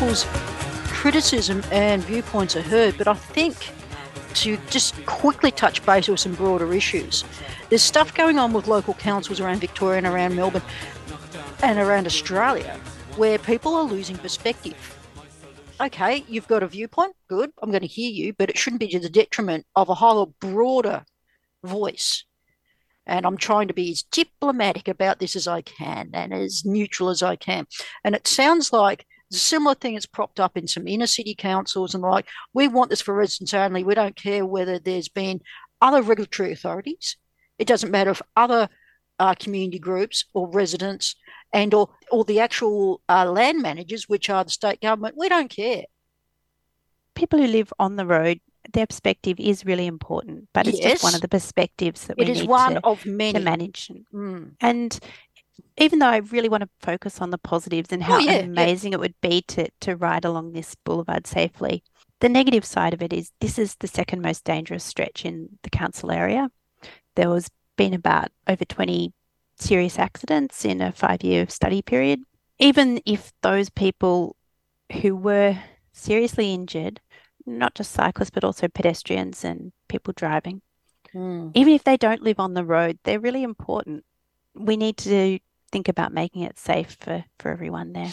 People's 0.00 0.24
criticism 0.86 1.62
and 1.70 2.02
viewpoints 2.02 2.56
are 2.56 2.62
heard, 2.62 2.96
but 2.96 3.06
I 3.06 3.12
think 3.12 3.70
to 4.32 4.56
just 4.70 5.04
quickly 5.04 5.50
touch 5.50 5.84
base 5.84 6.08
with 6.08 6.20
some 6.20 6.34
broader 6.34 6.72
issues. 6.72 7.22
There's 7.68 7.82
stuff 7.82 8.14
going 8.14 8.38
on 8.38 8.54
with 8.54 8.66
local 8.66 8.94
councils 8.94 9.40
around 9.40 9.60
Victoria 9.60 9.98
and 9.98 10.06
around 10.06 10.34
Melbourne 10.34 10.62
and 11.62 11.78
around 11.78 12.06
Australia 12.06 12.80
where 13.16 13.36
people 13.38 13.74
are 13.74 13.82
losing 13.82 14.16
perspective. 14.16 14.74
Okay, 15.78 16.24
you've 16.26 16.48
got 16.48 16.62
a 16.62 16.66
viewpoint, 16.66 17.14
good, 17.28 17.52
I'm 17.62 17.68
going 17.68 17.82
to 17.82 17.86
hear 17.86 18.10
you, 18.10 18.32
but 18.32 18.48
it 18.48 18.56
shouldn't 18.56 18.80
be 18.80 18.88
to 18.88 19.00
the 19.00 19.10
detriment 19.10 19.66
of 19.76 19.90
a 19.90 19.94
whole 19.94 20.34
broader 20.40 21.04
voice. 21.62 22.24
And 23.06 23.26
I'm 23.26 23.36
trying 23.36 23.68
to 23.68 23.74
be 23.74 23.90
as 23.90 24.02
diplomatic 24.04 24.88
about 24.88 25.18
this 25.18 25.36
as 25.36 25.46
I 25.46 25.60
can 25.60 26.08
and 26.14 26.32
as 26.32 26.64
neutral 26.64 27.10
as 27.10 27.22
I 27.22 27.36
can. 27.36 27.66
And 28.02 28.14
it 28.14 28.26
sounds 28.26 28.72
like 28.72 29.04
similar 29.30 29.74
thing 29.74 29.94
has 29.94 30.06
propped 30.06 30.40
up 30.40 30.56
in 30.56 30.66
some 30.66 30.88
inner 30.88 31.06
city 31.06 31.34
councils 31.34 31.94
and 31.94 32.02
like, 32.02 32.26
we 32.52 32.68
want 32.68 32.90
this 32.90 33.00
for 33.00 33.14
residents 33.14 33.54
only. 33.54 33.84
We 33.84 33.94
don't 33.94 34.16
care 34.16 34.44
whether 34.44 34.78
there's 34.78 35.08
been 35.08 35.40
other 35.80 36.02
regulatory 36.02 36.52
authorities. 36.52 37.16
It 37.58 37.68
doesn't 37.68 37.90
matter 37.90 38.10
if 38.10 38.22
other 38.36 38.68
uh, 39.18 39.34
community 39.34 39.78
groups 39.78 40.24
or 40.34 40.48
residents 40.48 41.14
and 41.52 41.74
or, 41.74 41.90
or 42.10 42.24
the 42.24 42.40
actual 42.40 43.00
uh, 43.08 43.30
land 43.30 43.60
managers, 43.60 44.08
which 44.08 44.30
are 44.30 44.44
the 44.44 44.50
state 44.50 44.80
government, 44.80 45.16
we 45.16 45.28
don't 45.28 45.50
care. 45.50 45.84
People 47.14 47.38
who 47.38 47.46
live 47.46 47.72
on 47.78 47.96
the 47.96 48.06
road, 48.06 48.40
their 48.72 48.86
perspective 48.86 49.38
is 49.38 49.64
really 49.64 49.86
important, 49.86 50.48
but 50.52 50.66
it's 50.66 50.78
just 50.78 51.02
one 51.02 51.14
of 51.14 51.20
the 51.20 51.28
perspectives 51.28 52.06
that 52.06 52.16
we 52.16 52.24
It 52.24 52.28
is 52.30 52.40
need 52.40 52.48
one 52.48 52.74
to, 52.74 52.86
of 52.86 53.02
to 53.02 53.10
many. 53.10 53.40
manage. 53.40 53.90
Mm. 54.14 54.52
And 54.60 54.98
even 55.78 55.98
though 55.98 56.06
I 56.08 56.18
really 56.18 56.48
want 56.48 56.62
to 56.62 56.68
focus 56.80 57.20
on 57.20 57.30
the 57.30 57.38
positives 57.38 57.92
and 57.92 58.02
Oh, 58.02 58.06
how 58.06 58.18
yeah, 58.18 58.32
yeah. 58.32 58.38
amazing 58.40 58.92
it 58.92 59.00
would 59.00 59.14
be 59.20 59.42
to 59.48 59.68
to 59.80 59.96
ride 59.96 60.24
along 60.24 60.52
this 60.52 60.74
boulevard 60.84 61.26
safely, 61.26 61.82
the 62.20 62.28
negative 62.28 62.64
side 62.64 62.94
of 62.94 63.02
it 63.02 63.12
is 63.12 63.32
this 63.40 63.58
is 63.58 63.76
the 63.76 63.86
second 63.88 64.22
most 64.22 64.44
dangerous 64.44 64.84
stretch 64.84 65.24
in 65.24 65.58
the 65.62 65.70
council 65.70 66.10
area. 66.10 66.50
There 67.16 67.28
was 67.30 67.48
been 67.76 67.94
about 67.94 68.28
over 68.46 68.64
20 68.64 69.12
serious 69.56 69.98
accidents 69.98 70.64
in 70.64 70.80
a 70.80 70.92
five 70.92 71.22
year 71.22 71.48
study 71.48 71.82
period. 71.82 72.20
Even 72.58 73.00
if 73.06 73.32
those 73.42 73.70
people 73.70 74.36
who 75.00 75.16
were 75.16 75.58
seriously 75.92 76.52
injured, 76.52 77.00
not 77.46 77.74
just 77.74 77.92
cyclists, 77.92 78.30
but 78.30 78.44
also 78.44 78.68
pedestrians 78.68 79.44
and 79.44 79.72
people 79.88 80.12
driving, 80.14 80.62
Mm. 81.14 81.50
even 81.54 81.72
if 81.72 81.82
they 81.82 81.96
don't 81.96 82.22
live 82.22 82.38
on 82.38 82.54
the 82.54 82.64
road, 82.64 82.96
they're 83.02 83.18
really 83.18 83.42
important. 83.42 84.04
We 84.54 84.76
need 84.76 84.96
to 84.98 85.40
think 85.72 85.88
about 85.88 86.12
making 86.12 86.42
it 86.42 86.58
safe 86.58 86.96
for, 87.00 87.24
for 87.38 87.50
everyone 87.50 87.92
there. 87.92 88.10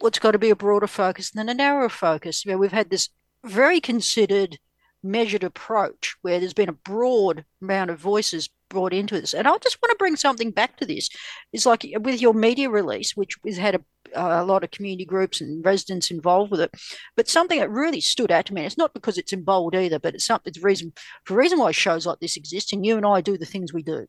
Well, 0.00 0.08
it's 0.08 0.18
got 0.18 0.32
to 0.32 0.38
be 0.38 0.50
a 0.50 0.56
broader 0.56 0.86
focus 0.86 1.30
than 1.30 1.48
a 1.48 1.54
narrower 1.54 1.88
focus. 1.88 2.44
You 2.44 2.52
know, 2.52 2.58
we've 2.58 2.72
had 2.72 2.90
this 2.90 3.08
very 3.44 3.80
considered, 3.80 4.58
measured 5.02 5.44
approach 5.44 6.16
where 6.22 6.40
there's 6.40 6.54
been 6.54 6.68
a 6.68 6.72
broad 6.72 7.44
amount 7.60 7.90
of 7.90 7.98
voices 7.98 8.48
brought 8.68 8.92
into 8.92 9.20
this. 9.20 9.34
And 9.34 9.46
I 9.46 9.56
just 9.58 9.80
want 9.80 9.90
to 9.90 9.96
bring 9.98 10.16
something 10.16 10.50
back 10.50 10.76
to 10.78 10.86
this. 10.86 11.08
It's 11.52 11.66
like 11.66 11.86
with 12.00 12.20
your 12.20 12.34
media 12.34 12.70
release, 12.70 13.16
which 13.16 13.36
has 13.44 13.58
had 13.58 13.76
a, 13.76 13.82
a 14.14 14.44
lot 14.44 14.64
of 14.64 14.70
community 14.70 15.04
groups 15.04 15.40
and 15.40 15.64
residents 15.64 16.10
involved 16.10 16.50
with 16.50 16.60
it, 16.60 16.74
but 17.14 17.28
something 17.28 17.60
that 17.60 17.70
really 17.70 18.00
stood 18.00 18.32
out 18.32 18.46
to 18.46 18.54
me. 18.54 18.62
and 18.62 18.66
It's 18.66 18.78
not 18.78 18.94
because 18.94 19.18
it's 19.18 19.32
in 19.32 19.42
bold 19.44 19.74
either, 19.74 19.98
but 19.98 20.14
it's 20.14 20.24
something. 20.24 20.52
The 20.52 20.60
reason 20.60 20.92
the 21.28 21.34
reason 21.34 21.58
why 21.58 21.72
shows 21.72 22.06
like 22.06 22.20
this 22.20 22.36
exist, 22.36 22.72
and 22.72 22.84
you 22.84 22.96
and 22.96 23.06
I 23.06 23.20
do 23.20 23.36
the 23.36 23.46
things 23.46 23.72
we 23.72 23.82
do 23.82 24.06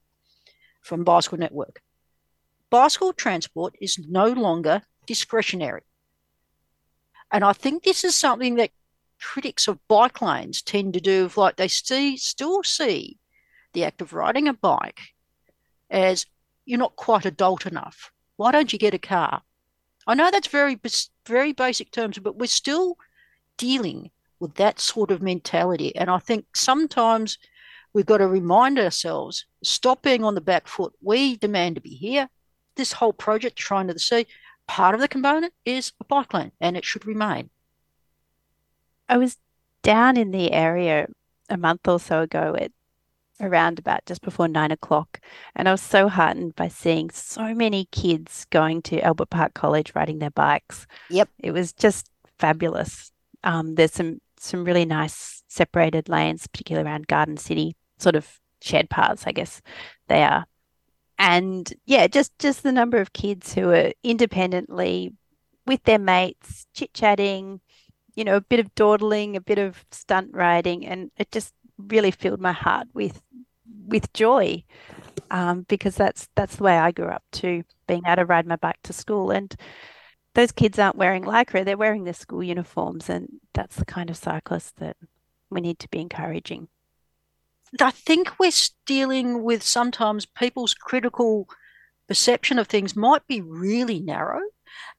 from 0.82 1.04
Bicycle 1.04 1.38
Network. 1.38 1.82
Bicycle 2.74 3.14
transport 3.14 3.76
is 3.80 4.00
no 4.00 4.26
longer 4.30 4.82
discretionary. 5.06 5.84
And 7.32 7.44
I 7.44 7.54
think 7.54 7.84
this 7.84 8.04
is 8.04 8.16
something 8.16 8.56
that 8.56 8.72
critics 9.22 9.68
of 9.68 9.88
bike 9.88 10.24
lanes 10.24 10.64
tend 10.64 10.96
to 10.96 11.00
do, 11.00 11.26
of 11.26 11.38
like 11.38 11.58
they 11.58 11.68
see, 11.68 12.18
still 12.18 12.64
see 12.64 13.20
the 13.74 13.84
act 13.84 14.02
of 14.02 14.12
riding 14.12 14.48
a 14.48 14.56
bike 14.56 15.02
as 15.92 16.26
you're 16.66 16.80
not 16.80 16.96
quite 16.96 17.26
adult 17.26 17.68
enough. 17.68 18.12
Why 18.38 18.52
don't 18.52 18.74
you 18.74 18.80
get 18.80 18.96
a 18.96 18.98
car? 18.98 19.44
I 20.08 20.16
know 20.16 20.32
that's 20.32 20.48
very, 20.48 20.80
very 21.28 21.54
basic 21.54 21.92
terms, 21.92 22.18
but 22.18 22.40
we're 22.40 22.48
still 22.48 22.98
dealing 23.56 24.10
with 24.40 24.56
that 24.56 24.80
sort 24.80 25.12
of 25.12 25.22
mentality. 25.22 25.96
And 25.96 26.10
I 26.10 26.18
think 26.18 26.46
sometimes 26.56 27.38
we've 27.94 28.08
got 28.08 28.18
to 28.18 28.28
remind 28.28 28.80
ourselves 28.80 29.46
stop 29.64 30.02
being 30.02 30.24
on 30.24 30.34
the 30.34 30.42
back 30.42 30.68
foot. 30.68 30.94
We 31.04 31.38
demand 31.38 31.76
to 31.76 31.82
be 31.82 31.92
here. 31.92 32.30
This 32.76 32.94
whole 32.94 33.14
project, 33.14 33.60
Shrine 33.60 33.88
to 33.88 33.94
the 33.94 34.00
Sea, 34.00 34.26
part 34.68 34.96
of 34.96 35.02
the 35.02 35.08
component 35.08 35.54
is 35.66 35.92
a 36.00 36.06
bike 36.06 36.34
lane 36.34 36.52
and 36.60 36.78
it 36.78 36.86
should 36.86 37.06
remain. 37.06 37.50
I 39.10 39.18
was 39.18 39.38
down 39.84 40.18
in 40.18 40.32
the 40.32 40.52
area 40.52 41.08
a 41.50 41.58
month 41.58 41.88
or 41.88 42.00
so 42.00 42.22
ago 42.22 42.56
at 42.60 42.72
around 43.42 43.80
about 43.80 44.06
just 44.06 44.22
before 44.22 44.48
nine 44.48 44.72
o'clock. 44.72 45.20
And 45.56 45.68
I 45.68 45.72
was 45.72 45.82
so 45.82 46.08
heartened 46.08 46.56
by 46.56 46.68
seeing 46.68 47.10
so 47.10 47.54
many 47.54 47.86
kids 47.92 48.46
going 48.50 48.82
to 48.84 49.02
Albert 49.02 49.30
Park 49.30 49.54
College 49.54 49.94
riding 49.96 50.20
their 50.20 50.32
bikes. 50.32 50.88
Yep. 51.10 51.30
It 51.40 51.52
was 51.52 51.74
just 51.74 52.10
fabulous. 52.40 53.12
Um, 53.44 53.76
there's 53.76 53.94
some 53.94 54.20
some 54.40 54.66
really 54.66 54.86
nice 54.86 55.42
separated 55.48 56.10
lanes, 56.10 56.48
particularly 56.48 56.88
around 56.88 57.08
Garden 57.08 57.38
City, 57.38 57.76
sort 57.98 58.16
of 58.16 58.40
shared 58.62 58.90
paths, 58.90 59.24
I 59.26 59.32
guess 59.32 59.62
they 60.08 60.24
are. 60.24 60.46
And 61.34 61.74
yeah, 61.86 62.06
just 62.08 62.38
just 62.38 62.62
the 62.62 62.72
number 62.72 63.00
of 63.00 63.14
kids 63.14 63.54
who 63.56 63.72
are 63.72 63.92
independently 64.04 65.14
with 65.66 65.84
their 65.84 65.98
mates, 65.98 66.68
chit 66.76 66.94
chatting, 66.94 67.60
you 68.16 68.24
know, 68.24 68.36
a 68.36 68.42
bit 68.42 68.60
of 68.60 68.76
dawdling, 68.76 69.36
a 69.36 69.42
bit 69.42 69.58
of 69.58 69.84
stunt 69.92 70.30
riding, 70.34 70.86
and 70.86 71.10
it 71.18 71.32
just 71.32 71.54
really 71.78 72.12
filled 72.12 72.40
my 72.40 72.52
heart 72.52 72.88
with 72.94 73.20
with 73.88 74.14
joy 74.14 74.64
um, 75.32 75.66
because 75.68 75.96
that's 75.96 76.30
that's 76.36 76.58
the 76.58 76.64
way 76.64 76.78
I 76.78 76.92
grew 76.92 77.08
up 77.08 77.24
too, 77.32 77.64
being 77.88 78.04
able 78.06 78.18
to 78.18 78.26
ride 78.26 78.46
my 78.46 78.58
bike 78.58 78.82
to 78.84 78.94
school. 78.94 79.32
And 79.32 79.56
those 80.36 80.52
kids 80.52 80.78
aren't 80.78 80.98
wearing 80.98 81.24
lycra; 81.24 81.66
they're 81.66 81.78
wearing 81.78 82.04
their 82.04 82.14
school 82.14 82.44
uniforms, 82.44 83.10
and 83.10 83.28
that's 83.54 83.78
the 83.78 83.86
kind 83.86 84.12
of 84.12 84.18
cyclist 84.18 84.78
that 84.78 84.98
we 85.50 85.62
need 85.62 85.80
to 85.80 85.90
be 85.90 86.00
encouraging. 86.00 86.68
I 87.82 87.92
think 87.92 88.40
we're 88.40 88.52
dealing 88.86 89.44
with 89.44 89.64
sometimes 89.64 90.26
people's 90.26 90.74
critical 90.74 91.48
perception 92.08 92.60
of 92.60 92.68
things 92.68 92.96
might 92.96 93.26
be 93.28 93.42
really 93.42 94.00
narrow. 94.00 94.42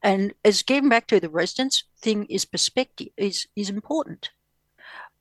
And 0.02 0.34
as 0.44 0.62
getting 0.62 0.88
back 0.88 1.06
to 1.08 1.20
the 1.20 1.28
residents 1.28 1.84
thing 2.00 2.26
is 2.26 2.44
perspective 2.44 3.08
is 3.16 3.46
is 3.56 3.70
important. 3.70 4.30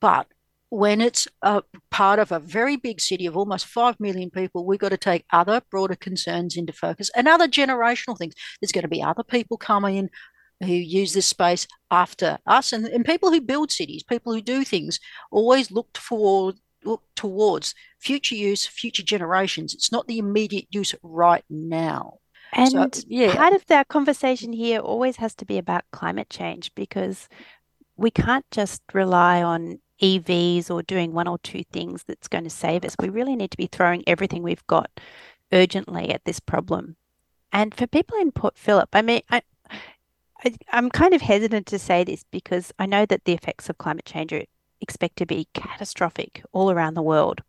But 0.00 0.26
when 0.70 1.00
it's 1.00 1.28
a 1.42 1.62
part 1.90 2.18
of 2.18 2.32
a 2.32 2.40
very 2.40 2.76
big 2.76 3.00
city 3.00 3.26
of 3.26 3.36
almost 3.36 3.66
5 3.66 4.00
million 4.00 4.30
people, 4.30 4.66
we've 4.66 4.80
got 4.80 4.88
to 4.88 4.96
take 4.96 5.24
other 5.32 5.62
broader 5.70 5.94
concerns 5.94 6.56
into 6.56 6.72
focus 6.72 7.10
and 7.14 7.28
other 7.28 7.46
generational 7.46 8.18
things. 8.18 8.34
There's 8.60 8.72
going 8.72 8.82
to 8.82 8.88
be 8.88 9.02
other 9.02 9.22
people 9.22 9.56
coming 9.56 9.96
in 9.96 10.10
who 10.60 10.72
use 10.72 11.12
this 11.12 11.26
space 11.26 11.66
after 11.90 12.38
us 12.46 12.72
and, 12.72 12.86
and 12.86 13.04
people 13.04 13.30
who 13.30 13.40
build 13.40 13.70
cities, 13.70 14.02
people 14.02 14.32
who 14.32 14.40
do 14.40 14.64
things, 14.64 14.98
always 15.30 15.70
looked 15.70 15.98
for 15.98 16.54
look 16.84 17.02
towards 17.16 17.74
future 17.98 18.34
use, 18.34 18.66
future 18.66 19.02
generations. 19.02 19.74
It's 19.74 19.92
not 19.92 20.06
the 20.06 20.18
immediate 20.18 20.66
use 20.70 20.94
right 21.02 21.44
now. 21.48 22.18
And 22.52 22.70
so, 22.70 22.88
yeah. 23.08 23.34
part 23.34 23.52
of 23.52 23.66
that 23.66 23.88
conversation 23.88 24.52
here 24.52 24.78
always 24.78 25.16
has 25.16 25.34
to 25.36 25.44
be 25.44 25.58
about 25.58 25.84
climate 25.90 26.30
change 26.30 26.72
because 26.74 27.28
we 27.96 28.10
can't 28.10 28.48
just 28.50 28.82
rely 28.92 29.42
on 29.42 29.80
EVs 30.02 30.70
or 30.70 30.82
doing 30.82 31.12
one 31.12 31.28
or 31.28 31.38
two 31.38 31.62
things 31.72 32.04
that's 32.06 32.28
going 32.28 32.44
to 32.44 32.50
save 32.50 32.84
us. 32.84 32.96
We 32.98 33.08
really 33.08 33.36
need 33.36 33.50
to 33.50 33.56
be 33.56 33.66
throwing 33.66 34.04
everything 34.06 34.42
we've 34.42 34.66
got 34.66 34.90
urgently 35.52 36.10
at 36.10 36.24
this 36.24 36.40
problem. 36.40 36.96
And 37.52 37.74
for 37.74 37.86
people 37.86 38.18
in 38.18 38.32
Port 38.32 38.58
Phillip, 38.58 38.88
I 38.92 39.02
mean, 39.02 39.22
I, 39.30 39.42
I, 40.44 40.54
am 40.72 40.90
kind 40.90 41.14
of 41.14 41.22
hesitant 41.22 41.66
to 41.68 41.78
say 41.78 42.02
this 42.04 42.24
because 42.30 42.72
I 42.78 42.86
know 42.86 43.06
that 43.06 43.24
the 43.24 43.32
effects 43.32 43.68
of 43.68 43.78
climate 43.78 44.04
change 44.04 44.32
are 44.32 44.42
expected 44.84 45.28
to 45.28 45.34
be 45.34 45.48
catastrophic 45.54 46.44
all 46.52 46.70
around 46.70 46.94
the 46.94 47.02
world. 47.02 47.42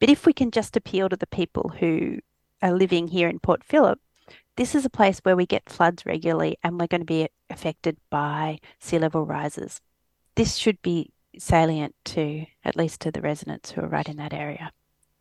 But 0.00 0.08
if 0.08 0.24
we 0.24 0.32
can 0.32 0.50
just 0.50 0.76
appeal 0.76 1.08
to 1.08 1.16
the 1.16 1.26
people 1.26 1.72
who 1.80 2.20
are 2.62 2.72
living 2.72 3.08
here 3.08 3.28
in 3.28 3.40
Port 3.40 3.62
Phillip, 3.62 4.00
this 4.56 4.74
is 4.74 4.84
a 4.84 4.90
place 4.90 5.18
where 5.20 5.36
we 5.36 5.46
get 5.46 5.68
floods 5.68 6.06
regularly 6.06 6.56
and 6.62 6.80
we're 6.80 6.86
going 6.86 7.00
to 7.00 7.04
be 7.04 7.28
affected 7.50 7.96
by 8.10 8.58
sea 8.80 8.98
level 8.98 9.26
rises. 9.26 9.80
This 10.34 10.56
should 10.56 10.80
be 10.82 11.10
salient 11.38 11.94
to 12.06 12.46
at 12.64 12.76
least 12.76 13.00
to 13.02 13.10
the 13.10 13.20
residents 13.20 13.70
who 13.70 13.82
are 13.82 13.88
right 13.88 14.08
in 14.08 14.16
that 14.16 14.32
area. 14.32 14.72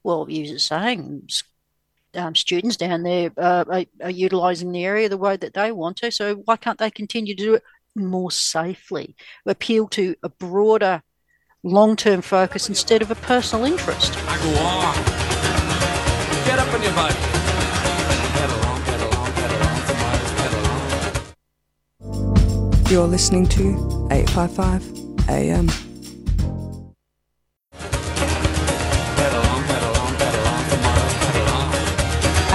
Well, 0.03 0.25
you're 0.29 0.57
saying 0.57 1.27
um, 2.15 2.35
students 2.35 2.77
down 2.77 3.03
there 3.03 3.31
uh, 3.37 3.65
are, 3.67 3.85
are 4.01 4.09
utilising 4.09 4.71
the 4.71 4.85
area 4.85 5.09
the 5.09 5.17
way 5.17 5.37
that 5.37 5.53
they 5.53 5.71
want 5.71 5.97
to. 5.97 6.11
So 6.11 6.35
why 6.45 6.57
can't 6.57 6.79
they 6.79 6.89
continue 6.89 7.35
to 7.35 7.43
do 7.43 7.53
it 7.55 7.63
more 7.95 8.31
safely? 8.31 9.15
Appeal 9.45 9.87
to 9.89 10.15
a 10.23 10.29
broader 10.29 11.03
long-term 11.63 12.21
focus 12.21 12.69
instead 12.69 13.01
of 13.01 13.11
a 13.11 13.15
personal 13.15 13.65
interest. 13.65 14.13
I 14.27 14.37
go 14.37 14.49
on. 14.59 14.95
Get 16.45 16.59
up 16.59 16.73
on 16.73 16.81
your 16.81 16.93
bike. 16.93 17.37
You're 22.89 23.07
listening 23.07 23.47
to 23.47 24.07
855 24.11 25.29
AM. 25.29 25.67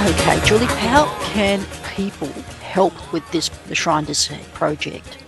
Okay, 0.04 0.40
Julie, 0.46 0.64
how 0.64 1.06
can 1.26 1.64
people 1.94 2.28
help 2.60 3.12
with 3.12 3.30
this 3.30 3.50
the 3.68 3.74
Shrine 3.74 4.06
to 4.06 4.14
Sea 4.14 4.40
project? 4.54 5.21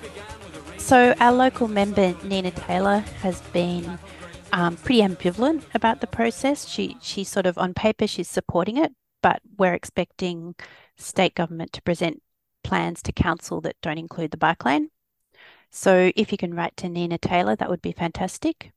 So, 0.84 1.14
our 1.18 1.32
local 1.32 1.66
member 1.66 2.14
Nina 2.24 2.50
Taylor 2.50 2.98
has 3.22 3.40
been 3.54 3.98
um, 4.52 4.76
pretty 4.76 5.00
ambivalent 5.00 5.62
about 5.72 6.02
the 6.02 6.06
process. 6.06 6.68
She 6.68 6.98
she 7.00 7.24
sort 7.24 7.46
of 7.46 7.56
on 7.56 7.72
paper 7.72 8.06
she's 8.06 8.28
supporting 8.28 8.76
it, 8.76 8.92
but 9.22 9.40
we're 9.56 9.72
expecting 9.72 10.54
state 10.98 11.34
government 11.34 11.72
to 11.72 11.80
present 11.80 12.20
plans 12.62 13.02
to 13.04 13.12
council 13.12 13.62
that 13.62 13.76
don't 13.80 13.96
include 13.96 14.30
the 14.30 14.36
bike 14.36 14.66
lane. 14.66 14.90
So, 15.70 16.12
if 16.16 16.30
you 16.30 16.36
can 16.36 16.52
write 16.52 16.76
to 16.76 16.90
Nina 16.90 17.16
Taylor, 17.16 17.56
that 17.56 17.70
would 17.70 17.80
be 17.80 17.92
fantastic. 17.92 18.70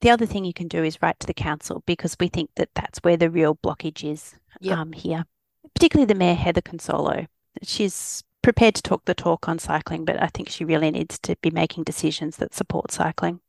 The 0.00 0.10
other 0.10 0.26
thing 0.26 0.44
you 0.44 0.54
can 0.54 0.68
do 0.68 0.84
is 0.84 1.02
write 1.02 1.18
to 1.18 1.26
the 1.26 1.34
council 1.34 1.82
because 1.86 2.16
we 2.20 2.28
think 2.28 2.50
that 2.54 2.68
that's 2.76 3.00
where 3.00 3.16
the 3.16 3.30
real 3.30 3.56
blockage 3.56 4.08
is 4.08 4.36
yep. 4.60 4.78
um, 4.78 4.92
here, 4.92 5.24
particularly 5.74 6.06
the 6.06 6.14
Mayor 6.14 6.34
Heather 6.34 6.62
Cunsolo. 6.62 7.26
She's 7.64 8.22
prepared 8.44 8.74
to 8.74 8.82
talk 8.82 9.06
the 9.06 9.14
talk 9.14 9.48
on 9.48 9.58
cycling, 9.58 10.04
but 10.04 10.22
I 10.22 10.28
think 10.28 10.50
she 10.50 10.64
really 10.64 10.90
needs 10.90 11.18
to 11.20 11.34
be 11.40 11.50
making 11.50 11.84
decisions 11.84 12.36
that 12.36 12.54
support 12.54 12.92
cycling. 12.92 13.40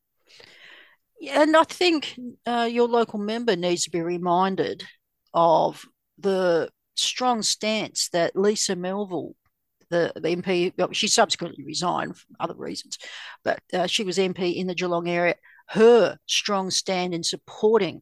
Yeah, 1.19 1.43
and 1.43 1.55
I 1.55 1.63
think 1.65 2.17
uh, 2.45 2.67
your 2.71 2.87
local 2.87 3.19
member 3.19 3.55
needs 3.57 3.83
to 3.83 3.91
be 3.91 4.01
reminded 4.01 4.85
of 5.33 5.83
the 6.17 6.69
strong 6.95 7.41
stance 7.41 8.07
that 8.09 8.37
Lisa 8.37 8.73
Neville, 8.73 9.35
the, 9.89 10.13
the 10.15 10.29
MP, 10.29 10.71
well, 10.77 10.93
she 10.93 11.09
subsequently 11.09 11.65
resigned 11.65 12.17
for 12.17 12.25
other 12.39 12.55
reasons, 12.55 12.97
but 13.43 13.59
uh, 13.73 13.87
she 13.87 14.03
was 14.03 14.17
MP 14.17 14.55
in 14.55 14.67
the 14.67 14.75
Geelong 14.75 15.09
area. 15.09 15.35
Her 15.67 16.17
strong 16.25 16.71
stand 16.71 17.13
in 17.13 17.23
supporting 17.23 18.01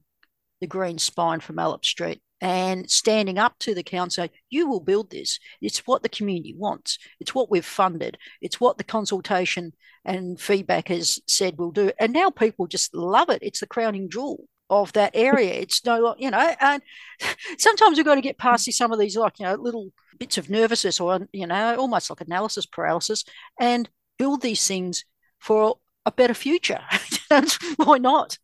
the 0.61 0.67
green 0.67 0.99
spine 0.99 1.39
from 1.39 1.55
Malop 1.55 1.85
Street 1.85 2.21
and 2.43 2.91
standing 2.91 3.37
up 3.37 3.57
to 3.57 3.73
the 3.73 3.83
council, 3.83 4.27
you 4.49 4.67
will 4.67 4.81
build 4.81 5.09
this. 5.09 5.39
It's 5.61 5.87
what 5.87 6.03
the 6.03 6.09
community 6.09 6.53
wants. 6.53 6.99
It's 7.21 7.33
what 7.33 7.49
we've 7.49 7.65
funded. 7.65 8.17
It's 8.41 8.59
what 8.59 8.77
the 8.77 8.83
consultation 8.83 9.71
and 10.03 10.37
feedback 10.37 10.89
has 10.89 11.21
said 11.25 11.55
we'll 11.57 11.71
do. 11.71 11.93
And 12.01 12.11
now 12.11 12.31
people 12.31 12.67
just 12.67 12.93
love 12.93 13.29
it. 13.29 13.39
It's 13.41 13.61
the 13.61 13.65
crowning 13.65 14.09
jewel 14.09 14.43
of 14.69 14.91
that 14.91 15.11
area. 15.13 15.53
It's 15.53 15.85
no, 15.85 16.15
you 16.17 16.31
know, 16.31 16.53
and 16.59 16.81
sometimes 17.57 17.95
we've 17.95 18.05
got 18.05 18.15
to 18.15 18.21
get 18.21 18.37
past 18.37 18.69
some 18.73 18.91
of 18.91 18.99
these 18.99 19.15
like, 19.15 19.39
you 19.39 19.45
know, 19.45 19.55
little 19.55 19.93
bits 20.19 20.37
of 20.37 20.49
nervousness 20.49 20.99
or, 20.99 21.25
you 21.31 21.47
know, 21.47 21.77
almost 21.77 22.09
like 22.09 22.19
analysis 22.19 22.65
paralysis 22.65 23.23
and 23.57 23.89
build 24.19 24.41
these 24.41 24.67
things 24.67 25.05
for 25.39 25.77
a 26.05 26.11
better 26.11 26.33
future. 26.33 26.81
Why 27.77 27.99
not? 27.99 28.37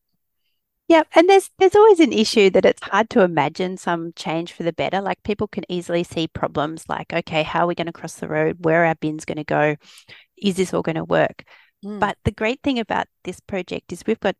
Yeah, 0.89 1.03
and 1.13 1.29
there's 1.29 1.51
there's 1.59 1.75
always 1.75 1.99
an 1.99 2.11
issue 2.11 2.49
that 2.49 2.65
it's 2.65 2.81
hard 2.81 3.11
to 3.11 3.21
imagine 3.21 3.77
some 3.77 4.11
change 4.15 4.53
for 4.53 4.63
the 4.63 4.73
better. 4.73 5.01
Like 5.01 5.21
people 5.21 5.47
can 5.47 5.63
easily 5.69 6.03
see 6.03 6.27
problems 6.27 6.85
like, 6.89 7.13
okay, 7.13 7.43
how 7.43 7.65
are 7.65 7.67
we 7.67 7.75
going 7.75 7.85
to 7.85 7.93
cross 7.93 8.15
the 8.15 8.27
road? 8.27 8.65
Where 8.65 8.83
are 8.83 8.87
our 8.87 8.95
bins 8.95 9.23
going 9.23 9.37
to 9.37 9.43
go? 9.43 9.75
Is 10.35 10.55
this 10.55 10.73
all 10.73 10.81
going 10.81 10.95
to 10.95 11.03
work? 11.03 11.43
Mm. 11.85 11.99
But 11.99 12.17
the 12.25 12.31
great 12.31 12.61
thing 12.63 12.79
about 12.79 13.05
this 13.23 13.39
project 13.39 13.93
is 13.93 14.01
we've 14.07 14.19
got 14.19 14.35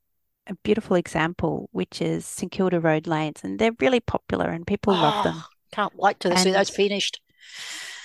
a 0.47 0.55
beautiful 0.63 0.95
example, 0.95 1.69
which 1.71 2.01
is 2.01 2.25
St 2.25 2.51
Kilda 2.51 2.79
Road 2.79 3.05
lanes, 3.05 3.41
and 3.43 3.59
they're 3.59 3.75
really 3.79 3.99
popular 3.99 4.49
and 4.49 4.65
people 4.65 4.93
oh, 4.93 5.01
love 5.01 5.23
them. 5.23 5.43
Can't 5.71 5.95
wait 5.95 6.19
to 6.21 6.35
see 6.35 6.49
those 6.49 6.71
finished. 6.71 7.21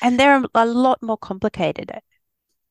And 0.02 0.20
they're 0.20 0.44
a 0.54 0.66
lot 0.66 1.02
more 1.02 1.16
complicated 1.16 1.90
uh, 1.94 2.00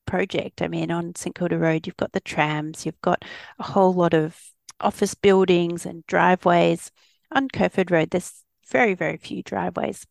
project. 0.05 0.61
I 0.61 0.67
mean, 0.67 0.91
on 0.91 1.15
St 1.15 1.33
Kilda 1.33 1.57
Road, 1.57 1.87
you've 1.87 1.97
got 1.97 2.11
the 2.11 2.19
trams, 2.19 2.85
you've 2.85 3.01
got 3.01 3.25
a 3.57 3.63
whole 3.63 3.91
lot 3.91 4.13
of 4.13 4.52
office 4.79 5.15
buildings 5.15 5.85
and 5.85 6.05
driveways. 6.07 6.91
On 7.31 7.47
Kerferd 7.49 7.91
Road, 7.91 8.09
there's 8.11 8.43
very, 8.69 8.93
very 8.93 9.17
few 9.17 9.43
driveways. 9.43 10.05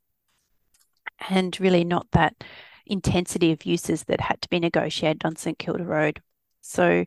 and 1.31 1.59
really 1.61 1.85
not 1.85 2.07
that 2.13 2.35
intensity 2.87 3.53
of 3.53 3.65
uses 3.65 4.05
that 4.05 4.21
had 4.21 4.41
to 4.43 4.49
be 4.49 4.59
negotiated 4.59 5.25
on 5.25 5.37
St 5.37 5.59
Kilda 5.59 5.85
Road. 5.85 6.21
So, 6.61 7.05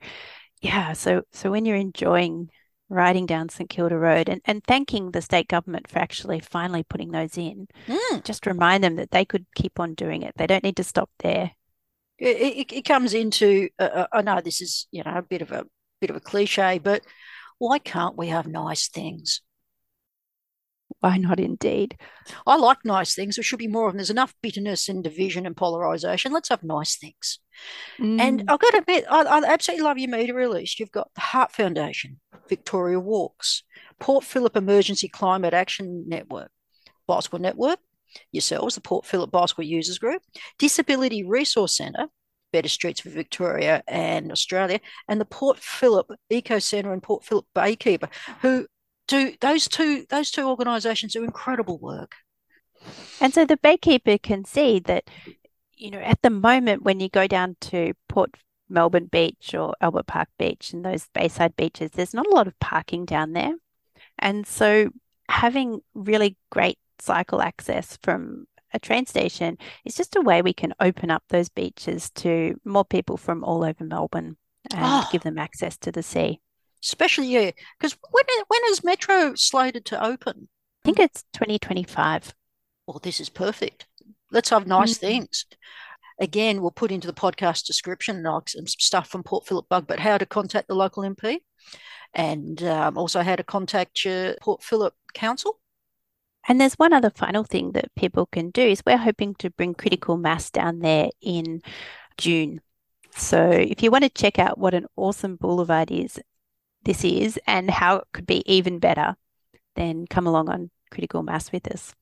yeah, 0.61 0.93
so 0.93 1.23
so 1.31 1.51
when 1.51 1.65
you're 1.65 1.75
enjoying 1.75 2.49
riding 2.87 3.25
down 3.25 3.49
St 3.49 3.69
Kilda 3.69 3.97
Road 3.97 4.29
and, 4.29 4.41
and 4.45 4.63
thanking 4.63 5.11
the 5.11 5.21
state 5.21 5.47
government 5.47 5.89
for 5.89 5.99
actually 5.99 6.39
finally 6.39 6.83
putting 6.83 7.11
those 7.11 7.37
in, 7.37 7.67
Mm. 7.87 8.23
just 8.23 8.45
remind 8.45 8.83
them 8.83 8.95
that 8.95 9.11
they 9.11 9.25
could 9.25 9.45
keep 9.55 9.79
on 9.79 9.95
doing 9.95 10.21
it. 10.21 10.33
They 10.37 10.47
don't 10.47 10.63
need 10.63 10.77
to 10.77 10.83
stop 10.83 11.09
there. 11.19 11.51
It, 12.17 12.37
it, 12.37 12.71
it 12.73 12.81
comes 12.85 13.13
into. 13.13 13.69
Uh, 13.77 13.83
uh, 13.83 14.07
I 14.13 14.21
know 14.21 14.39
this 14.39 14.61
is 14.61 14.87
you 14.91 15.03
know 15.03 15.15
a 15.17 15.21
bit 15.21 15.41
of 15.41 15.51
a 15.51 15.65
bit 15.99 16.09
of 16.09 16.15
a 16.15 16.21
cliche, 16.21 16.79
but 16.79 17.01
why 17.57 17.79
can't 17.79 18.17
we 18.17 18.27
have 18.27 18.47
nice 18.47 18.87
things? 18.89 19.41
Why 20.99 21.17
not, 21.17 21.39
indeed? 21.39 21.97
I 22.47 22.55
like 22.57 22.79
nice 22.83 23.15
things. 23.15 23.35
There 23.35 23.43
should 23.43 23.59
be 23.59 23.67
more 23.67 23.87
of 23.87 23.93
them. 23.93 23.97
There's 23.97 24.09
enough 24.09 24.33
bitterness 24.41 24.87
and 24.87 25.03
division 25.03 25.45
and 25.45 25.55
polarization. 25.57 26.31
Let's 26.31 26.49
have 26.49 26.63
nice 26.63 26.97
things. 26.97 27.39
And 27.99 28.41
Mm. 28.41 28.45
I've 28.47 28.59
got 28.59 28.71
to 28.71 28.77
admit, 28.79 29.05
I, 29.09 29.21
I 29.23 29.43
absolutely 29.45 29.83
love 29.83 29.97
your 29.97 30.09
media 30.09 30.33
release. 30.33 30.79
You've 30.79 30.91
got 30.91 31.09
the 31.15 31.21
Heart 31.21 31.51
Foundation, 31.51 32.19
Victoria 32.49 32.99
Walks, 32.99 33.63
Port 33.99 34.23
Phillip 34.23 34.55
Emergency 34.55 35.07
Climate 35.07 35.53
Action 35.53 36.05
Network, 36.07 36.51
Bicycle 37.07 37.39
Network, 37.39 37.79
yourselves, 38.31 38.75
the 38.75 38.81
Port 38.81 39.05
Phillip 39.05 39.31
Bicycle 39.31 39.63
Users 39.63 39.97
Group, 39.97 40.21
Disability 40.59 41.23
Resource 41.23 41.77
Centre, 41.77 42.07
Better 42.55 42.69
Streets 42.69 43.01
for 43.01 43.09
Victoria 43.09 43.83
and 43.85 44.31
Australia, 44.31 44.79
and 45.09 45.19
the 45.19 45.25
Port 45.25 45.59
Phillip 45.59 46.09
Eco 46.29 46.57
Centre 46.57 46.93
and 46.93 47.03
Port 47.03 47.25
Phillip 47.25 47.45
Baykeeper, 47.53 48.09
who 48.41 48.67
do 49.09 49.33
those 49.41 49.67
two 49.67 50.05
those 50.09 50.31
two 50.31 50.47
organisations 50.47 51.11
do 51.11 51.25
incredible 51.25 51.77
work. 51.77 52.15
And 53.19 53.33
so 53.33 53.43
the 53.43 53.57
baykeeper 53.57 54.21
can 54.21 54.45
see 54.45 54.79
that, 54.79 55.09
you 55.75 55.91
know, 55.91 55.99
at 55.99 56.21
the 56.21 56.29
moment 56.29 56.83
when 56.83 57.01
you 57.01 57.09
go 57.09 57.27
down 57.27 57.57
to 57.71 57.93
Port 58.07 58.35
Melbourne 58.69 59.09
Beach 59.11 59.53
or 59.53 59.75
Albert 59.81 60.07
Park 60.07 60.29
Beach 60.39 60.71
and 60.71 60.85
those 60.85 61.09
bayside 61.13 61.57
beaches, 61.57 61.91
there's 61.91 62.13
not 62.13 62.25
a 62.25 62.33
lot 62.33 62.47
of 62.47 62.57
parking 62.61 63.03
down 63.03 63.33
there. 63.33 63.55
And 64.17 64.47
so 64.47 64.91
having 65.27 65.81
really 65.93 66.37
great 66.49 66.79
cycle 66.99 67.41
access 67.41 67.97
from 68.01 68.47
a 68.75 68.79
train 68.79 69.05
station 69.05 69.57
is 69.85 69.95
just 69.95 70.15
a 70.15 70.21
way 70.21 70.41
we 70.41 70.53
can 70.53 70.73
open 70.79 71.09
up 71.09 71.23
those 71.29 71.49
beaches 71.49 72.09
to 72.11 72.59
more 72.65 72.85
people 72.85 73.17
from 73.17 73.43
all 73.43 73.63
over 73.63 73.83
Melbourne 73.83 74.37
and 74.71 74.81
Oh. 74.83 75.09
give 75.11 75.23
them 75.23 75.37
access 75.37 75.77
to 75.77 75.91
the 75.91 76.03
sea. 76.03 76.41
Especially 76.83 77.27
yeah, 77.27 77.51
because 77.79 77.97
when 78.11 78.25
when 78.47 78.61
is 78.69 78.83
Metro 78.83 79.33
slated 79.35 79.85
to 79.85 80.03
open? 80.03 80.49
I 80.83 80.85
think 80.85 80.99
it's 80.99 81.23
2025. 81.33 82.35
Well, 82.85 82.99
this 83.01 83.19
is 83.19 83.29
perfect. 83.29 83.87
Let's 84.31 84.49
have 84.49 84.67
nice 84.67 84.95
Mm. 84.95 84.99
things. 84.99 85.45
Again, 86.19 86.61
we'll 86.61 86.71
put 86.71 86.91
into 86.91 87.07
the 87.07 87.13
podcast 87.13 87.65
description 87.65 88.21
like 88.23 88.49
some 88.49 88.67
stuff 88.67 89.07
from 89.09 89.23
Port 89.23 89.47
Phillip 89.47 89.67
Bug, 89.67 89.87
but 89.87 89.99
how 89.99 90.17
to 90.19 90.25
contact 90.25 90.67
the 90.67 90.75
local 90.75 91.03
MP, 91.03 91.39
and 92.13 92.61
um, 92.63 92.97
also 92.97 93.21
how 93.23 93.35
to 93.35 93.43
contact 93.43 94.05
your 94.05 94.35
Port 94.41 94.61
Phillip 94.63 94.93
Council. 95.13 95.59
And 96.47 96.61
there's 96.61 96.75
one 96.75 96.93
other 96.93 97.09
final 97.09 97.43
thing 97.43 97.71
that 97.71 97.93
people 97.95 98.25
can 98.27 98.51
do 98.51 98.61
is 98.61 98.83
we're 98.85 98.97
hoping 98.97 99.35
to 99.35 99.49
bring 99.49 99.73
critical 99.73 100.17
mass 100.17 100.49
down 100.49 100.79
there 100.79 101.09
in 101.21 101.61
June. 102.17 102.61
So 103.15 103.49
if 103.49 103.81
you 103.81 103.91
want 103.91 104.03
to 104.03 104.09
check 104.09 104.39
out 104.39 104.57
what 104.57 104.73
an 104.73 104.85
awesome 104.95 105.37
boulevard 105.37 105.89
is, 105.91 106.19
this 106.83 107.03
is, 107.03 107.39
and 107.47 107.69
how 107.71 107.97
it 107.97 108.07
could 108.13 108.27
be 108.27 108.43
even 108.51 108.79
better, 108.79 109.15
then 109.75 110.05
come 110.07 110.27
along 110.27 110.49
on 110.49 110.69
critical 110.91 111.23
mass 111.23 111.51
with 111.51 111.67
us. 111.71 111.93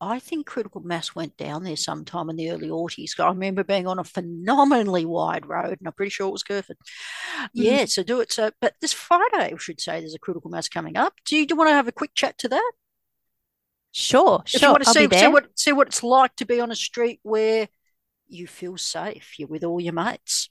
I 0.00 0.20
think 0.20 0.46
Critical 0.46 0.80
Mass 0.80 1.14
went 1.14 1.36
down 1.36 1.64
there 1.64 1.76
sometime 1.76 2.30
in 2.30 2.36
the 2.36 2.50
early 2.50 2.68
aughties. 2.68 3.18
I 3.18 3.28
remember 3.28 3.64
being 3.64 3.88
on 3.88 3.98
a 3.98 4.04
phenomenally 4.04 5.04
wide 5.04 5.46
road, 5.46 5.78
and 5.78 5.86
I'm 5.86 5.92
pretty 5.92 6.10
sure 6.10 6.28
it 6.28 6.32
was 6.32 6.44
Kerferd. 6.44 6.76
Mm. 7.40 7.48
Yeah, 7.52 7.84
so 7.86 8.04
do 8.04 8.20
it. 8.20 8.30
So, 8.30 8.52
but 8.60 8.74
this 8.80 8.92
Friday, 8.92 9.52
we 9.52 9.58
should 9.58 9.80
say, 9.80 9.98
there's 9.98 10.14
a 10.14 10.20
Critical 10.20 10.50
Mass 10.50 10.68
coming 10.68 10.96
up. 10.96 11.14
Do 11.24 11.36
you, 11.36 11.46
do 11.46 11.54
you 11.54 11.58
want 11.58 11.70
to 11.70 11.74
have 11.74 11.88
a 11.88 11.92
quick 11.92 12.14
chat 12.14 12.38
to 12.38 12.48
that? 12.48 12.72
Sure, 14.00 14.42
If 14.52 14.64
you 14.64 14.70
sure. 14.70 14.70
want 14.70 14.82
to 14.84 14.86
I'll 14.86 14.94
see, 14.94 15.08
be 15.08 15.08
see 15.14 15.28
what 15.28 15.58
see 15.58 15.72
what 15.72 15.88
it's 15.88 16.02
like 16.02 16.34
to 16.36 16.46
be 16.46 16.60
on 16.60 16.70
a 16.70 16.76
street 16.76 17.20
where 17.22 17.68
you 18.28 18.46
feel 18.46 18.76
safe, 18.78 19.38
you're 19.38 19.48
with 19.48 19.64
all 19.64 19.80
your 19.80 19.94
mates. 19.94 20.50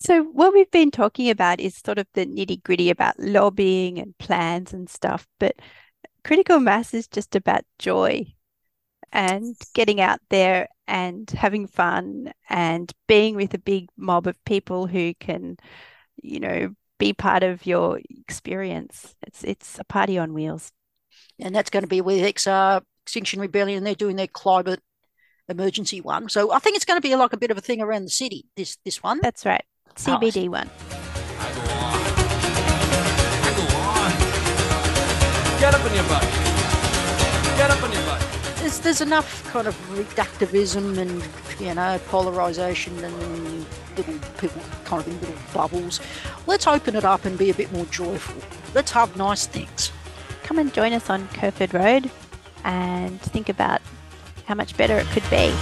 So, 0.00 0.22
what 0.22 0.52
we've 0.54 0.70
been 0.70 0.90
talking 0.90 1.28
about 1.30 1.60
is 1.60 1.76
sort 1.76 1.98
of 1.98 2.06
the 2.14 2.24
nitty 2.26 2.62
gritty 2.62 2.90
about 2.90 3.18
lobbying 3.18 3.98
and 3.98 4.16
plans 4.18 4.72
and 4.72 4.88
stuff, 4.88 5.26
but 5.40 5.56
critical 6.24 6.60
mass 6.60 6.94
is 6.94 7.08
just 7.08 7.36
about 7.36 7.64
joy 7.78 8.26
and 9.12 9.56
getting 9.74 10.00
out 10.00 10.20
there 10.30 10.68
and 10.88 11.30
having 11.30 11.66
fun 11.68 12.32
and 12.50 12.92
being 13.08 13.36
with 13.36 13.54
a 13.54 13.58
big 13.58 13.88
mob 13.96 14.26
of 14.26 14.42
people 14.44 14.86
who 14.88 15.14
can, 15.16 15.56
you 16.22 16.40
know, 16.40 16.74
be 16.98 17.12
part 17.14 17.42
of 17.44 17.66
your 17.66 18.00
experience. 18.10 19.16
It's 19.26 19.44
it's 19.44 19.78
a 19.80 19.84
party 19.84 20.18
on 20.18 20.34
wheels. 20.34 20.72
And 21.38 21.54
that's 21.54 21.70
going 21.70 21.82
to 21.82 21.88
be 21.88 22.00
with 22.00 22.22
XR 22.22 22.76
uh, 22.76 22.80
Extinction 23.04 23.40
Rebellion. 23.40 23.84
They're 23.84 23.94
doing 23.94 24.16
their 24.16 24.26
climate 24.26 24.80
emergency 25.48 26.00
one, 26.00 26.28
so 26.28 26.52
I 26.52 26.58
think 26.58 26.76
it's 26.76 26.84
going 26.84 27.00
to 27.00 27.06
be 27.06 27.14
like 27.16 27.32
a 27.32 27.38
bit 27.38 27.50
of 27.50 27.58
a 27.58 27.62
thing 27.62 27.80
around 27.80 28.04
the 28.04 28.10
city. 28.10 28.46
This 28.56 28.76
this 28.84 29.02
one. 29.02 29.20
That's 29.22 29.46
right, 29.46 29.64
CBD 29.96 30.48
one. 30.48 30.70
Get 35.60 35.74
up 35.74 35.84
on 35.84 35.94
your 35.94 36.04
butt. 36.04 36.22
Get 37.56 37.70
up 37.70 37.82
on 37.82 37.92
your 37.92 38.02
butt. 38.02 38.24
There's 38.60 38.78
there's 38.80 39.00
enough 39.00 39.44
kind 39.50 39.66
of 39.66 39.74
reductivism 39.90 40.98
and 40.98 41.22
you 41.58 41.74
know 41.74 42.00
polarization 42.06 43.02
and 43.02 43.66
little 43.96 44.18
people 44.38 44.62
kind 44.84 45.02
of 45.02 45.08
in 45.08 45.20
little 45.20 45.36
bubbles. 45.52 46.00
Let's 46.46 46.66
open 46.66 46.94
it 46.94 47.04
up 47.04 47.24
and 47.24 47.36
be 47.36 47.50
a 47.50 47.54
bit 47.54 47.72
more 47.72 47.86
joyful. 47.86 48.40
Let's 48.74 48.92
have 48.92 49.16
nice 49.16 49.46
things. 49.46 49.90
Come 50.48 50.60
and 50.60 50.72
join 50.72 50.94
us 50.94 51.10
on 51.10 51.28
Kerferd 51.28 51.74
Road 51.74 52.10
and 52.64 53.20
think 53.20 53.50
about 53.50 53.82
how 54.46 54.54
much 54.54 54.74
better 54.78 54.96
it 54.96 55.06
could 55.08 55.28
be. 55.28 55.54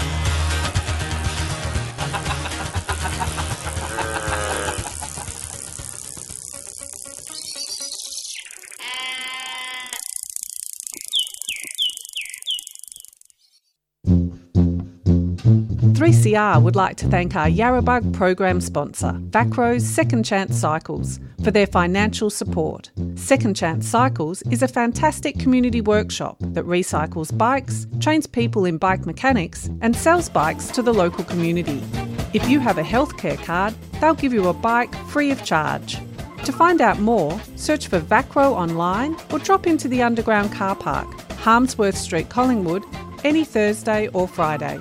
Three 16.26 16.34
CR 16.34 16.58
would 16.58 16.74
like 16.74 16.96
to 16.96 17.06
thank 17.06 17.36
our 17.36 17.46
Yarrabug 17.46 18.12
program 18.12 18.60
sponsor, 18.60 19.12
Vacro's 19.30 19.86
Second 19.86 20.24
Chance 20.24 20.56
Cycles, 20.58 21.20
for 21.44 21.52
their 21.52 21.68
financial 21.68 22.30
support. 22.30 22.90
Second 23.14 23.54
Chance 23.54 23.86
Cycles 23.86 24.42
is 24.50 24.60
a 24.60 24.66
fantastic 24.66 25.38
community 25.38 25.80
workshop 25.80 26.36
that 26.40 26.64
recycles 26.64 27.36
bikes, 27.38 27.86
trains 28.00 28.26
people 28.26 28.64
in 28.64 28.76
bike 28.76 29.06
mechanics, 29.06 29.70
and 29.82 29.94
sells 29.94 30.28
bikes 30.28 30.66
to 30.72 30.82
the 30.82 30.92
local 30.92 31.22
community. 31.22 31.80
If 32.32 32.48
you 32.48 32.58
have 32.58 32.78
a 32.78 32.82
healthcare 32.82 33.40
card, 33.44 33.76
they'll 34.00 34.14
give 34.14 34.32
you 34.32 34.48
a 34.48 34.52
bike 34.52 34.96
free 35.06 35.30
of 35.30 35.44
charge. 35.44 35.96
To 36.44 36.50
find 36.50 36.80
out 36.80 36.98
more, 36.98 37.40
search 37.54 37.86
for 37.86 38.00
Vacro 38.00 38.52
online 38.52 39.16
or 39.30 39.38
drop 39.38 39.68
into 39.68 39.86
the 39.86 40.02
underground 40.02 40.52
car 40.52 40.74
park, 40.74 41.06
Harmsworth 41.38 41.96
Street, 41.96 42.30
Collingwood, 42.30 42.82
any 43.22 43.44
Thursday 43.44 44.08
or 44.08 44.26
Friday. 44.26 44.80